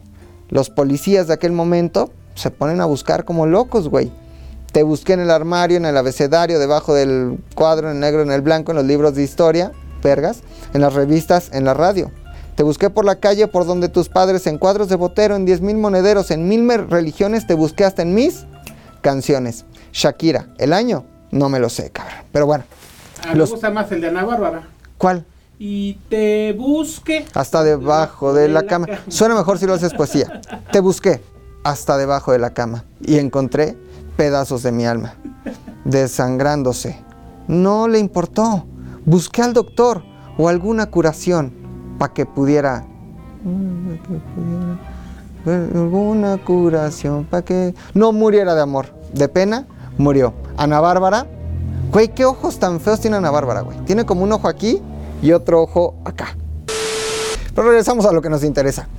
Los 0.50 0.70
policías 0.70 1.28
de 1.28 1.36
aquel 1.36 1.54
momento 1.54 2.12
se 2.36 2.52
ponen 2.52 2.82
a 2.82 2.86
buscar 2.86 3.24
como 3.24 3.46
locos, 3.46 3.88
güey. 3.88 4.12
Te 4.72 4.84
busqué 4.84 5.14
en 5.14 5.20
el 5.22 5.32
armario, 5.32 5.78
en 5.78 5.86
el 5.86 5.98
abecedario, 5.98 6.60
debajo 6.60 6.94
del 6.94 7.40
cuadro, 7.56 7.90
en 7.90 7.96
el 7.96 8.00
negro, 8.02 8.22
en 8.22 8.32
el 8.32 8.42
blanco, 8.42 8.72
en 8.72 8.78
los 8.78 8.86
libros 8.86 9.16
de 9.16 9.24
historia, 9.24 9.72
vergas, 10.04 10.42
en 10.74 10.82
las 10.82 10.94
revistas, 10.94 11.50
en 11.54 11.66
la 11.66 11.74
radio. 11.74 12.12
Te 12.56 12.64
busqué 12.64 12.90
por 12.90 13.06
la 13.06 13.16
calle, 13.16 13.48
por 13.48 13.66
donde 13.66 13.90
tus 13.90 14.10
padres, 14.10 14.46
en 14.46 14.58
cuadros 14.58 14.90
de 14.90 14.96
botero, 14.96 15.36
en 15.36 15.46
diez 15.46 15.62
mil 15.62 15.78
monederos, 15.78 16.30
en 16.30 16.48
mil 16.48 16.68
religiones, 16.90 17.48
te 17.48 17.54
busqué 17.56 17.86
hasta 17.86 18.02
en 18.04 18.14
mis 18.14 18.46
canciones. 19.02 19.66
Shakira, 19.92 20.48
el 20.58 20.74
año, 20.74 21.06
no 21.32 21.50
me 21.50 21.60
lo 21.60 21.70
sé, 21.70 21.90
cabrón. 21.90 22.16
Pero 22.32 22.46
bueno, 22.46 22.64
A 23.28 23.34
Los- 23.34 23.50
me 23.50 23.54
gusta 23.56 23.70
más 23.72 23.92
el 23.92 24.02
de 24.02 24.08
Ana 24.10 24.24
Bárbara. 24.24 24.68
¿cuál? 24.98 25.26
Y 25.58 25.96
te 26.10 26.54
busque. 26.54 27.26
Hasta 27.34 27.64
debajo 27.64 28.34
de 28.34 28.48
la 28.48 28.64
cama. 28.64 28.88
Suena 29.10 29.36
mejor 29.36 29.58
si 29.58 29.66
lo 29.66 29.74
haces 29.74 29.94
poesía. 29.94 30.40
Te 30.72 30.80
busqué 30.80 31.22
hasta 31.64 31.98
debajo 31.98 32.32
de 32.32 32.40
la 32.40 32.54
cama 32.54 32.86
y 33.02 33.18
encontré 33.18 33.76
pedazos 34.20 34.64
de 34.64 34.74
mi 34.74 34.86
alma, 34.86 35.14
desangrándose. 35.86 36.98
No 37.48 37.88
le 37.88 38.00
importó. 38.00 38.66
Busqué 39.06 39.42
al 39.42 39.54
doctor 39.54 40.04
o 40.38 40.50
alguna 40.50 40.88
curación 40.88 41.54
para 41.98 42.14
que 42.14 42.26
pudiera... 42.26 42.86
Alguna 45.46 46.38
curación 46.38 47.24
para 47.24 47.46
que 47.46 47.74
no 47.94 48.12
muriera 48.12 48.56
de 48.56 48.62
amor. 48.62 48.88
De 49.14 49.30
pena, 49.30 49.68
murió. 49.98 50.34
Ana 50.58 50.82
Bárbara. 50.82 51.26
Güey, 51.90 52.14
qué 52.14 52.26
ojos 52.26 52.60
tan 52.60 52.82
feos 52.82 53.00
tiene 53.00 53.16
Ana 53.16 53.32
Bárbara, 53.32 53.62
güey. 53.62 53.78
Tiene 53.86 54.06
como 54.06 54.24
un 54.24 54.34
ojo 54.34 54.50
aquí 54.50 54.82
y 55.22 55.32
otro 55.32 55.62
ojo 55.62 55.96
acá. 56.04 56.36
Pero 57.56 57.70
regresamos 57.70 58.06
a 58.06 58.12
lo 58.12 58.22
que 58.22 58.30
nos 58.30 58.44
interesa. 58.44 58.90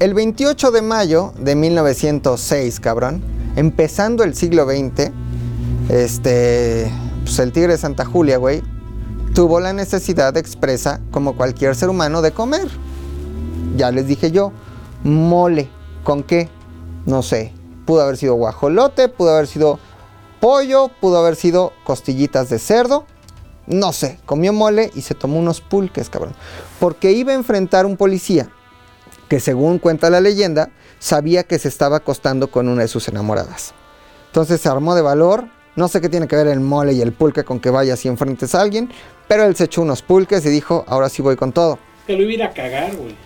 El 0.00 0.12
28 0.12 0.70
de 0.70 0.82
mayo 0.82 1.32
de 1.38 1.54
1906, 1.54 2.78
cabrón, 2.78 3.39
empezando 3.60 4.24
el 4.24 4.34
siglo 4.34 4.64
XX, 4.64 5.10
este, 5.90 6.90
pues 7.24 7.38
el 7.40 7.52
tigre 7.52 7.72
de 7.72 7.78
Santa 7.78 8.06
Julia, 8.06 8.38
güey, 8.38 8.62
tuvo 9.34 9.60
la 9.60 9.74
necesidad 9.74 10.34
expresa, 10.38 11.02
como 11.10 11.36
cualquier 11.36 11.76
ser 11.76 11.90
humano, 11.90 12.22
de 12.22 12.32
comer. 12.32 12.68
Ya 13.76 13.90
les 13.90 14.06
dije 14.06 14.30
yo, 14.30 14.52
mole. 15.04 15.68
¿Con 16.04 16.22
qué? 16.22 16.48
No 17.04 17.22
sé. 17.22 17.52
Pudo 17.84 18.00
haber 18.00 18.16
sido 18.16 18.32
guajolote, 18.34 19.08
pudo 19.08 19.34
haber 19.34 19.46
sido 19.46 19.78
pollo, 20.40 20.90
pudo 20.98 21.18
haber 21.18 21.36
sido 21.36 21.74
costillitas 21.84 22.48
de 22.48 22.58
cerdo. 22.58 23.04
No 23.66 23.92
sé, 23.92 24.18
comió 24.24 24.54
mole 24.54 24.90
y 24.94 25.02
se 25.02 25.14
tomó 25.14 25.38
unos 25.38 25.60
pulques, 25.60 26.08
cabrón. 26.08 26.32
Porque 26.78 27.12
iba 27.12 27.32
a 27.32 27.36
enfrentar 27.36 27.84
un 27.84 27.98
policía 27.98 28.48
que 29.30 29.40
según 29.40 29.78
cuenta 29.78 30.10
la 30.10 30.20
leyenda, 30.20 30.68
sabía 30.98 31.44
que 31.44 31.58
se 31.58 31.68
estaba 31.68 31.98
acostando 31.98 32.50
con 32.50 32.68
una 32.68 32.82
de 32.82 32.88
sus 32.88 33.08
enamoradas. 33.08 33.72
Entonces 34.26 34.60
se 34.60 34.68
armó 34.68 34.94
de 34.94 35.00
valor. 35.02 35.46
No 35.76 35.86
sé 35.88 36.00
qué 36.00 36.08
tiene 36.08 36.26
que 36.28 36.34
ver 36.36 36.48
el 36.48 36.58
mole 36.60 36.92
y 36.92 37.00
el 37.00 37.12
pulque 37.12 37.44
con 37.44 37.60
que 37.60 37.70
vayas 37.70 38.04
y 38.04 38.08
enfrentes 38.08 38.54
a 38.56 38.60
alguien, 38.60 38.90
pero 39.28 39.44
él 39.44 39.54
se 39.54 39.64
echó 39.64 39.82
unos 39.82 40.02
pulques 40.02 40.44
y 40.44 40.48
dijo, 40.50 40.84
ahora 40.88 41.08
sí 41.08 41.22
voy 41.22 41.36
con 41.36 41.52
todo. 41.52 41.78
Que 42.08 42.14
lo 42.16 42.22
iba 42.24 42.30
a 42.30 42.34
ir 42.34 42.42
a 42.42 42.50
cagar, 42.50 42.94
güey. 42.96 43.16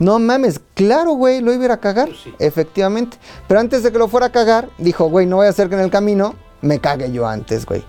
No 0.00 0.18
mames, 0.18 0.60
claro, 0.74 1.12
güey, 1.12 1.40
lo 1.40 1.52
iba 1.52 1.62
a 1.62 1.64
ir 1.66 1.70
a 1.70 1.76
cagar, 1.80 2.08
Pues 2.08 2.20
sí. 2.24 2.34
efectivamente. 2.40 3.16
Pero 3.46 3.60
antes 3.60 3.84
de 3.84 3.92
que 3.92 3.98
lo 3.98 4.08
fuera 4.08 4.26
a 4.26 4.32
cagar, 4.32 4.68
dijo, 4.78 5.04
güey, 5.08 5.26
no 5.26 5.36
voy 5.36 5.46
a 5.46 5.50
hacer 5.50 5.68
que 5.68 5.76
en 5.76 5.80
el 5.82 5.90
camino 5.90 6.34
me 6.60 6.80
cague 6.80 7.12
yo 7.12 7.24
antes, 7.24 7.64
güey. 7.64 7.84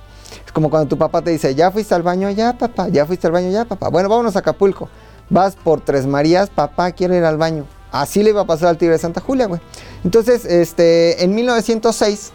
Es 0.46 0.52
como 0.52 0.70
cuando 0.70 0.88
tu 0.88 0.98
papá 0.98 1.24
te 1.24 1.32
dice, 1.32 1.56
ya 1.56 1.72
fuiste 1.72 1.96
al 1.96 2.04
baño, 2.04 2.30
ya, 2.30 2.56
papá, 2.56 2.88
ya 2.90 3.08
fuiste 3.08 3.26
al 3.26 3.34
baño, 3.34 3.50
ya, 3.50 3.66
papá. 3.66 3.90
Bueno, 3.90 4.10
vámonos 4.10 4.36
a 4.36 4.40
Acapulco. 4.40 4.90
Vas 5.34 5.56
por 5.56 5.82
Tres 5.82 6.06
Marías, 6.06 6.52
papá 6.52 6.92
quiere 6.92 7.18
ir 7.18 7.24
al 7.24 7.38
baño. 7.38 7.66
Así 7.92 8.22
le 8.22 8.30
iba 8.30 8.42
a 8.42 8.46
pasar 8.46 8.70
al 8.70 8.78
Tigre 8.78 8.94
de 8.94 9.00
Santa 9.00 9.20
Julia, 9.20 9.48
güey. 9.48 9.60
Entonces, 10.04 10.46
este, 10.46 11.24
en 11.24 11.34
1906 11.34 12.32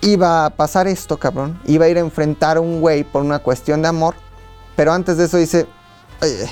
iba 0.00 0.46
a 0.46 0.50
pasar 0.50 0.88
esto, 0.88 1.18
cabrón. 1.18 1.60
Iba 1.66 1.84
a 1.84 1.88
ir 1.90 1.98
a 1.98 2.00
enfrentar 2.00 2.56
a 2.56 2.62
un 2.62 2.80
güey 2.80 3.04
por 3.04 3.22
una 3.22 3.40
cuestión 3.40 3.82
de 3.82 3.88
amor. 3.88 4.14
Pero 4.76 4.94
antes 4.94 5.18
de 5.18 5.26
eso 5.26 5.36
dice, 5.36 5.66
ay, 6.22 6.30
ay, 6.40 6.50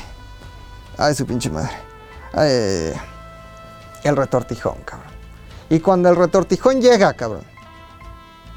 ay, 0.98 1.14
su 1.14 1.24
pinche 1.24 1.48
madre. 1.48 1.72
Ay, 2.34 2.92
el 4.04 4.16
retortijón, 4.16 4.82
cabrón. 4.84 5.08
Y 5.70 5.80
cuando 5.80 6.10
el 6.10 6.16
retortijón 6.16 6.82
llega, 6.82 7.14
cabrón, 7.14 7.44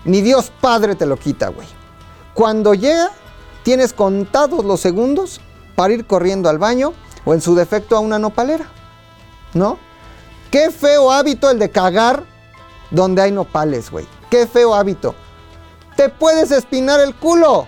ni 0.03 0.21
Dios 0.21 0.51
Padre 0.59 0.95
te 0.95 1.05
lo 1.05 1.15
quita, 1.15 1.47
güey. 1.47 1.67
Cuando 2.33 2.73
llega, 2.73 3.11
tienes 3.63 3.93
contados 3.93 4.65
los 4.65 4.81
segundos 4.81 5.39
para 5.75 5.93
ir 5.93 6.05
corriendo 6.05 6.49
al 6.49 6.57
baño 6.57 6.93
o 7.25 7.33
en 7.33 7.41
su 7.41 7.55
defecto 7.55 7.95
a 7.95 7.99
una 7.99 8.19
nopalera. 8.19 8.65
¿No? 9.53 9.77
Qué 10.51 10.71
feo 10.71 11.11
hábito 11.11 11.49
el 11.49 11.59
de 11.59 11.69
cagar 11.69 12.23
donde 12.91 13.21
hay 13.21 13.31
nopales, 13.31 13.89
güey. 13.91 14.07
Qué 14.29 14.47
feo 14.47 14.73
hábito. 14.75 15.15
Te 15.95 16.09
puedes 16.09 16.51
espinar 16.51 16.99
el 16.99 17.13
culo. 17.15 17.67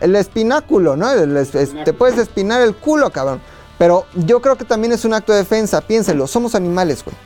El 0.00 0.14
espináculo, 0.16 0.96
¿no? 0.96 1.10
El 1.10 1.36
es- 1.36 1.50
te 1.52 1.92
puedes 1.92 2.18
espinar 2.18 2.60
el 2.62 2.74
culo, 2.74 3.10
cabrón. 3.10 3.40
Pero 3.78 4.06
yo 4.14 4.40
creo 4.40 4.56
que 4.56 4.64
también 4.64 4.92
es 4.92 5.04
un 5.04 5.14
acto 5.14 5.32
de 5.32 5.38
defensa. 5.38 5.80
Piénselo, 5.80 6.26
somos 6.26 6.54
animales, 6.54 7.04
güey. 7.04 7.16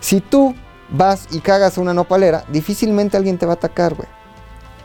Si 0.00 0.20
tú 0.20 0.54
vas 0.90 1.26
y 1.30 1.40
cagas 1.40 1.78
a 1.78 1.80
una 1.80 1.94
nopalera, 1.94 2.44
difícilmente 2.48 3.16
alguien 3.16 3.38
te 3.38 3.46
va 3.46 3.52
a 3.52 3.56
atacar, 3.56 3.94
güey. 3.94 4.08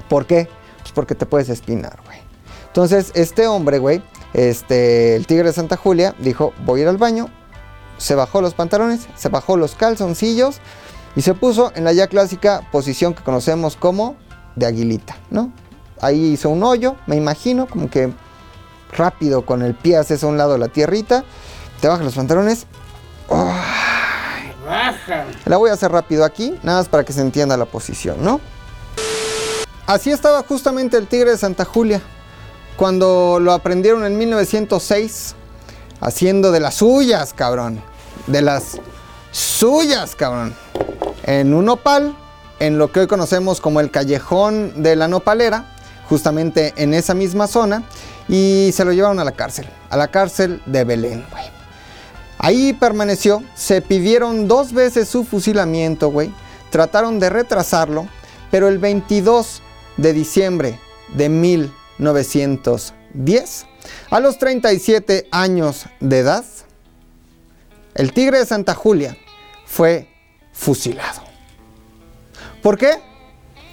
¿Por 0.10 0.26
qué? 0.26 0.48
Pues 0.82 0.92
porque 0.92 1.16
te 1.16 1.26
puedes 1.26 1.50
espinar, 1.50 2.00
güey. 2.06 2.20
Entonces, 2.68 3.12
este 3.14 3.48
hombre, 3.48 3.78
güey, 3.80 4.04
este, 4.34 5.16
el 5.16 5.28
tigre 5.28 5.48
de 5.48 5.54
Santa 5.54 5.78
Julia, 5.78 6.16
dijo, 6.20 6.54
voy 6.66 6.80
a 6.80 6.84
ir 6.84 6.90
al 6.90 6.98
baño. 6.98 7.30
Se 7.98 8.16
bajó 8.16 8.42
los 8.42 8.54
pantalones, 8.54 9.08
se 9.16 9.30
bajó 9.30 9.56
los 9.56 9.76
calzoncillos 9.76 10.58
y 11.16 11.22
se 11.22 11.34
puso 11.34 11.72
en 11.76 11.84
la 11.84 11.94
ya 11.94 12.08
clásica 12.08 12.68
posición 12.72 13.14
que 13.14 13.24
conocemos 13.24 13.76
como 13.76 14.16
de 14.56 14.66
aguilita, 14.66 15.16
¿no? 15.30 15.52
Ahí 16.02 16.34
hizo 16.34 16.50
un 16.50 16.64
hoyo, 16.64 16.96
me 17.06 17.16
imagino, 17.16 17.68
como 17.68 17.90
que 17.90 18.12
rápido 18.92 19.46
con 19.46 19.62
el 19.62 19.76
pie 19.76 19.98
haces 19.98 20.24
a 20.24 20.28
un 20.28 20.38
lado 20.38 20.58
la 20.58 20.68
tierrita, 20.68 21.24
te 21.80 21.88
bajas 21.88 22.04
los 22.04 22.16
pantalones. 22.16 22.66
Baja. 24.66 25.26
La 25.46 25.58
voy 25.58 25.70
a 25.70 25.74
hacer 25.74 25.92
rápido 25.92 26.26
aquí, 26.26 26.58
nada 26.64 26.80
más 26.80 26.90
para 26.90 27.04
que 27.04 27.14
se 27.14 27.22
entienda 27.22 27.58
la 27.58 27.66
posición, 27.66 28.24
¿no? 28.24 28.40
Así 29.86 30.12
estaba 30.12 30.44
justamente 30.44 30.98
el 30.98 31.08
tigre 31.08 31.32
de 31.32 31.38
Santa 31.38 31.66
Julia, 31.66 32.02
cuando 32.76 33.40
lo 33.40 33.54
aprendieron 33.54 34.06
en 34.06 34.18
1906, 34.18 35.36
haciendo 36.02 36.52
de 36.52 36.60
las 36.60 36.76
suyas, 36.76 37.34
cabrón. 37.34 37.82
De 38.28 38.42
las 38.42 38.80
suyas, 39.32 40.16
cabrón. 40.16 40.56
En 41.24 41.54
un 41.54 41.66
nopal, 41.66 42.16
en 42.60 42.78
lo 42.78 42.92
que 42.92 43.02
hoy 43.02 43.08
conocemos 43.08 43.62
como 43.62 43.80
el 43.80 43.92
callejón 43.92 44.84
de 44.84 44.96
la 44.96 45.08
nopalera, 45.08 45.76
justamente 46.10 46.74
en 46.78 46.94
esa 46.94 47.14
misma 47.14 47.48
zona, 47.48 47.84
y 48.28 48.72
se 48.74 48.86
lo 48.86 48.94
llevaron 48.94 49.20
a 49.20 49.24
la 49.24 49.32
cárcel, 49.32 49.68
a 49.90 49.98
la 49.98 50.08
cárcel 50.08 50.62
de 50.66 50.84
Belén, 50.84 51.26
güey. 51.32 51.44
Ahí 52.38 52.74
permaneció, 52.74 53.42
se 53.56 53.82
pidieron 53.82 54.48
dos 54.48 54.74
veces 54.74 55.08
su 55.08 55.24
fusilamiento, 55.24 56.10
güey. 56.10 56.32
Trataron 56.72 57.20
de 57.20 57.30
retrasarlo, 57.30 58.08
pero 58.52 58.68
el 58.68 58.80
22 58.80 59.62
de 59.98 60.14
diciembre 60.14 60.80
de 61.16 61.30
1910, 61.98 63.66
a 64.10 64.20
los 64.20 64.38
37 64.38 65.28
años 65.32 65.86
de 66.00 66.20
edad, 66.20 66.46
el 67.96 68.14
tigre 68.14 68.40
de 68.40 68.46
Santa 68.46 68.74
Julia 68.74 69.18
fue 69.66 70.08
fusilado. 70.52 71.22
¿Por 72.62 72.78
qué? 72.78 72.94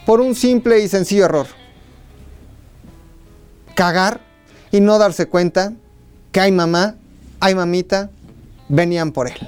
Por 0.05 0.21
un 0.21 0.35
simple 0.35 0.81
y 0.81 0.89
sencillo 0.89 1.25
error. 1.25 1.47
Cagar 3.75 4.21
y 4.73 4.81
no 4.81 4.99
darse 4.99 5.27
cuenta 5.27 5.73
que 6.33 6.41
hay 6.41 6.53
mamá, 6.53 6.97
hay 7.39 7.55
mamita, 7.55 8.11
venían 8.69 9.13
por 9.13 9.29
él. 9.29 9.39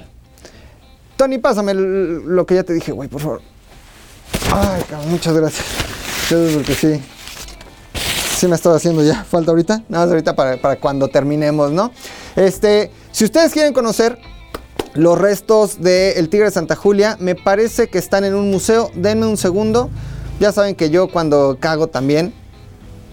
Tony, 1.17 1.37
pásame 1.37 1.73
lo 1.73 2.45
que 2.45 2.55
ya 2.55 2.63
te 2.63 2.73
dije, 2.73 2.91
güey, 2.91 3.09
por 3.09 3.21
favor. 3.21 3.41
Ay, 4.51 4.83
muchas 5.07 5.33
gracias. 5.33 5.65
Gracias 6.29 6.53
porque 6.53 6.73
sí. 6.73 7.01
Me 8.47 8.55
estaba 8.55 8.75
haciendo 8.75 9.03
ya 9.03 9.23
falta 9.29 9.51
ahorita. 9.51 9.83
Nada 9.87 10.05
más 10.05 10.11
ahorita 10.11 10.35
para, 10.35 10.57
para 10.57 10.75
cuando 10.77 11.07
terminemos, 11.07 11.71
¿no? 11.71 11.91
Este, 12.35 12.91
si 13.11 13.23
ustedes 13.23 13.53
quieren 13.53 13.73
conocer 13.73 14.19
los 14.95 15.17
restos 15.17 15.81
del 15.81 16.29
tigre 16.29 16.45
de 16.45 16.51
Santa 16.51 16.75
Julia, 16.75 17.15
me 17.19 17.35
parece 17.35 17.87
que 17.87 17.97
están 17.97 18.25
en 18.25 18.35
un 18.35 18.51
museo. 18.51 18.91
Denme 18.95 19.25
un 19.25 19.37
segundo. 19.37 19.89
Ya 20.39 20.51
saben 20.51 20.75
que 20.75 20.89
yo 20.89 21.07
cuando 21.07 21.57
cago 21.59 21.87
también, 21.87 22.33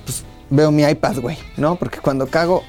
pues 0.05 0.25
veo 0.51 0.71
mi 0.73 0.83
iPad, 0.83 1.19
güey, 1.21 1.39
¿no? 1.57 1.77
Porque 1.77 1.99
cuando 2.01 2.27
cago, 2.27 2.63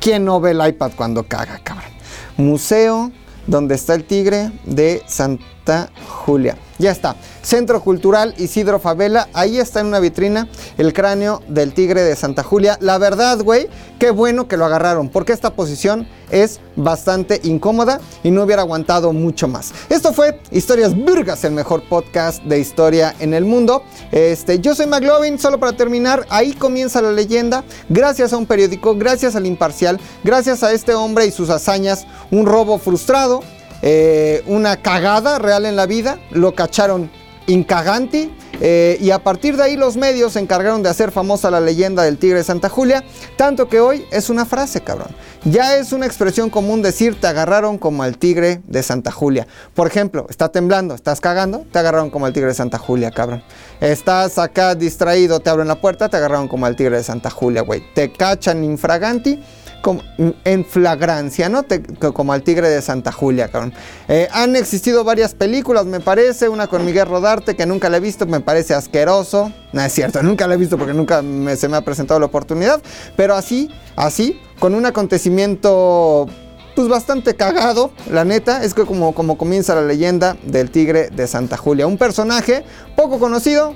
¿quién 0.00 0.24
no 0.24 0.40
ve 0.40 0.50
el 0.50 0.66
iPad 0.66 0.92
cuando 0.96 1.22
caga, 1.22 1.60
cabrón? 1.62 1.90
Museo 2.36 3.12
donde 3.48 3.74
está 3.74 3.94
el 3.94 4.04
tigre 4.04 4.52
de 4.64 5.02
Santa 5.06 5.90
Julia. 6.06 6.56
Ya 6.78 6.92
está. 6.92 7.16
Centro 7.42 7.82
Cultural 7.82 8.34
Isidro 8.38 8.78
Favela. 8.78 9.28
Ahí 9.32 9.58
está 9.58 9.80
en 9.80 9.86
una 9.86 9.98
vitrina 9.98 10.48
el 10.76 10.92
cráneo 10.92 11.42
del 11.48 11.72
tigre 11.74 12.02
de 12.02 12.14
Santa 12.14 12.44
Julia. 12.44 12.78
La 12.80 12.98
verdad, 12.98 13.40
güey, 13.42 13.68
qué 13.98 14.10
bueno 14.10 14.46
que 14.46 14.56
lo 14.56 14.66
agarraron. 14.66 15.08
Porque 15.08 15.32
esta 15.32 15.54
posición 15.54 16.06
es 16.30 16.60
bastante 16.76 17.40
incómoda 17.44 18.00
y 18.22 18.30
no 18.30 18.42
hubiera 18.42 18.62
aguantado 18.62 19.12
mucho 19.12 19.48
más. 19.48 19.72
Esto 19.88 20.12
fue 20.12 20.40
Historias 20.50 20.96
Burgas, 20.96 21.44
el 21.44 21.52
mejor 21.52 21.82
podcast 21.88 22.42
de 22.44 22.60
historia 22.60 23.14
en 23.18 23.34
el 23.34 23.44
mundo. 23.44 23.82
Este, 24.12 24.60
yo 24.60 24.74
soy 24.74 24.86
McLovin, 24.86 25.38
solo 25.38 25.58
para 25.58 25.72
terminar, 25.72 26.26
ahí 26.28 26.52
comienza 26.52 27.02
la 27.02 27.12
leyenda. 27.12 27.64
Gracias 27.88 28.32
a 28.32 28.36
un 28.36 28.46
periódico, 28.46 28.94
gracias 28.94 29.36
al 29.36 29.46
imparcial, 29.46 30.00
gracias 30.24 30.62
a 30.62 30.72
este 30.72 30.94
hombre 30.94 31.26
y 31.26 31.30
sus 31.30 31.50
hazañas, 31.50 32.06
un 32.30 32.46
robo 32.46 32.78
frustrado, 32.78 33.42
eh, 33.82 34.42
una 34.46 34.76
cagada 34.76 35.38
real 35.38 35.66
en 35.66 35.76
la 35.76 35.86
vida, 35.86 36.18
lo 36.30 36.54
cacharon 36.54 37.10
incaganti 37.48 38.30
eh, 38.60 38.98
y 39.00 39.10
a 39.10 39.18
partir 39.18 39.56
de 39.56 39.64
ahí 39.64 39.76
los 39.76 39.96
medios 39.96 40.34
se 40.34 40.40
encargaron 40.40 40.82
de 40.82 40.88
hacer 40.88 41.10
famosa 41.10 41.50
la 41.50 41.60
leyenda 41.60 42.02
del 42.02 42.18
tigre 42.18 42.38
de 42.38 42.44
Santa 42.44 42.68
Julia, 42.68 43.04
tanto 43.36 43.68
que 43.68 43.80
hoy 43.80 44.04
es 44.10 44.30
una 44.30 44.44
frase, 44.44 44.80
cabrón. 44.80 45.08
Ya 45.44 45.76
es 45.76 45.92
una 45.92 46.06
expresión 46.06 46.50
común 46.50 46.82
decir 46.82 47.18
te 47.20 47.26
agarraron 47.26 47.78
como 47.78 48.02
al 48.02 48.18
tigre 48.18 48.60
de 48.66 48.82
Santa 48.82 49.12
Julia. 49.12 49.46
Por 49.74 49.86
ejemplo, 49.86 50.26
está 50.28 50.50
temblando, 50.50 50.94
estás 50.94 51.20
cagando, 51.20 51.64
te 51.72 51.78
agarraron 51.78 52.10
como 52.10 52.26
al 52.26 52.32
tigre 52.32 52.48
de 52.48 52.54
Santa 52.54 52.78
Julia, 52.78 53.10
cabrón. 53.10 53.42
Estás 53.80 54.38
acá 54.38 54.74
distraído, 54.74 55.40
te 55.40 55.50
abren 55.50 55.68
la 55.68 55.80
puerta, 55.80 56.08
te 56.08 56.16
agarraron 56.16 56.48
como 56.48 56.66
al 56.66 56.76
tigre 56.76 56.96
de 56.96 57.04
Santa 57.04 57.30
Julia, 57.30 57.62
güey. 57.62 57.82
Te 57.94 58.12
cachan 58.12 58.64
infraganti 58.64 59.40
como, 59.82 60.02
en 60.44 60.64
flagrancia, 60.64 61.48
¿no? 61.48 61.62
Te- 61.62 61.82
co- 61.82 62.12
como 62.12 62.32
al 62.32 62.42
tigre 62.42 62.68
de 62.68 62.82
Santa 62.82 63.12
Julia, 63.12 63.48
cabrón. 63.48 63.72
Eh, 64.08 64.28
han 64.32 64.56
existido 64.56 65.04
varias 65.04 65.34
películas, 65.34 65.86
me 65.86 66.00
parece. 66.00 66.48
Una 66.48 66.66
con 66.66 66.84
Miguel 66.84 67.06
Rodarte, 67.06 67.54
que 67.56 67.64
nunca 67.66 67.88
la 67.88 67.98
he 67.98 68.00
visto, 68.00 68.26
me 68.26 68.40
parece 68.40 68.74
asqueroso. 68.74 69.52
No 69.72 69.80
es 69.82 69.92
cierto, 69.92 70.22
nunca 70.24 70.46
la 70.46 70.54
he 70.54 70.56
visto 70.56 70.76
porque 70.78 70.94
nunca 70.94 71.22
se 71.56 71.68
me 71.68 71.76
ha 71.76 71.80
presentado 71.82 72.18
la 72.20 72.26
oportunidad. 72.26 72.82
Pero 73.16 73.34
así, 73.34 73.70
así, 73.96 74.40
con 74.58 74.74
un 74.74 74.84
acontecimiento 74.86 76.26
pues 76.74 76.88
bastante 76.88 77.34
cagado, 77.34 77.90
la 78.10 78.24
neta. 78.24 78.62
Es 78.62 78.74
que 78.74 78.84
como, 78.84 79.12
como 79.14 79.36
comienza 79.38 79.74
la 79.74 79.82
leyenda 79.82 80.36
del 80.44 80.70
tigre 80.70 81.08
de 81.10 81.26
Santa 81.26 81.56
Julia. 81.56 81.86
Un 81.86 81.98
personaje 81.98 82.64
poco 82.94 83.18
conocido, 83.18 83.74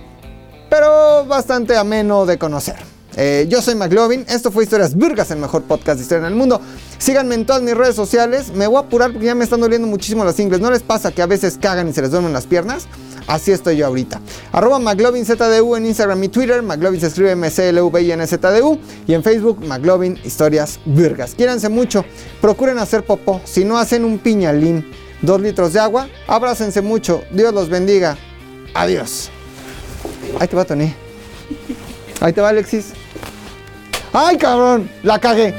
pero 0.71 1.25
bastante 1.27 1.77
ameno 1.77 2.27
de 2.27 2.39
conocer. 2.39 2.77
Eh, 3.17 3.47
yo 3.49 3.61
soy 3.61 3.75
McLovin, 3.75 4.25
esto 4.29 4.51
fue 4.51 4.65
Historias 4.65 4.95
Burgas, 4.95 5.31
el 5.31 5.39
mejor 5.39 5.63
podcast 5.63 5.99
de 5.99 6.03
historia 6.03 6.27
en 6.27 6.33
el 6.33 6.39
mundo. 6.39 6.61
Síganme 6.99 7.35
en 7.35 7.45
todas 7.45 7.63
mis 7.63 7.77
redes 7.77 7.95
sociales. 7.95 8.53
Me 8.55 8.67
voy 8.67 8.77
a 8.77 8.81
apurar 8.81 9.13
porque 9.13 9.27
ya 9.27 9.35
me 9.35 9.45
están 9.45 9.61
doliendo 9.61 9.87
muchísimo 9.87 10.25
las 10.25 10.39
ingles. 10.41 10.61
¿No 10.61 10.71
les 10.71 10.83
pasa 10.83 11.13
que 11.13 11.21
a 11.21 11.27
veces 11.27 11.59
cagan 11.61 11.89
y 11.89 11.93
se 11.93 12.01
les 12.01 12.11
duermen 12.11 12.33
las 12.33 12.47
piernas? 12.47 12.87
Así 13.27 13.53
estoy 13.53 13.77
yo 13.77 13.87
ahorita. 13.87 14.21
Arroba 14.53 14.79
McLovinZDU 14.79 15.77
en 15.77 15.87
Instagram 15.87 16.25
y 16.25 16.29
Twitter. 16.29 16.63
McLovin 16.63 17.01
se 17.01 17.09
escribe 17.09 17.33
m 17.33 17.51
c 17.51 17.69
l 17.69 17.81
v 17.81 18.03
i 18.03 18.13
n 18.13 18.27
z 18.27 18.51
d 18.51 18.63
u 18.63 18.79
Y 19.07 19.15
en 19.15 19.23
Facebook, 19.23 19.65
McLovin 19.65 20.19
Historias 20.25 20.81
Burgas. 20.85 21.35
Quiéranse 21.35 21.69
mucho. 21.69 22.05
Procuren 22.41 22.79
hacer 22.79 23.05
popó. 23.05 23.41
Si 23.45 23.65
no 23.65 23.79
hacen 23.79 24.05
un 24.05 24.19
piñalín, 24.19 24.91
dos 25.21 25.41
litros 25.41 25.73
de 25.73 25.81
agua, 25.81 26.09
abrácense 26.27 26.81
mucho. 26.81 27.23
Dios 27.31 27.53
los 27.53 27.69
bendiga. 27.69 28.17
Adiós. 28.75 29.31
Ahí 30.41 30.49
te 30.49 30.57
va, 30.57 30.65
Tony. 30.65 30.95
Ahí 32.21 32.33
te 32.33 32.41
va, 32.41 32.49
Alexis. 32.49 32.93
¡Ay, 34.13 34.37
cabrón! 34.37 34.91
La 35.03 35.19
cagué. 35.19 35.55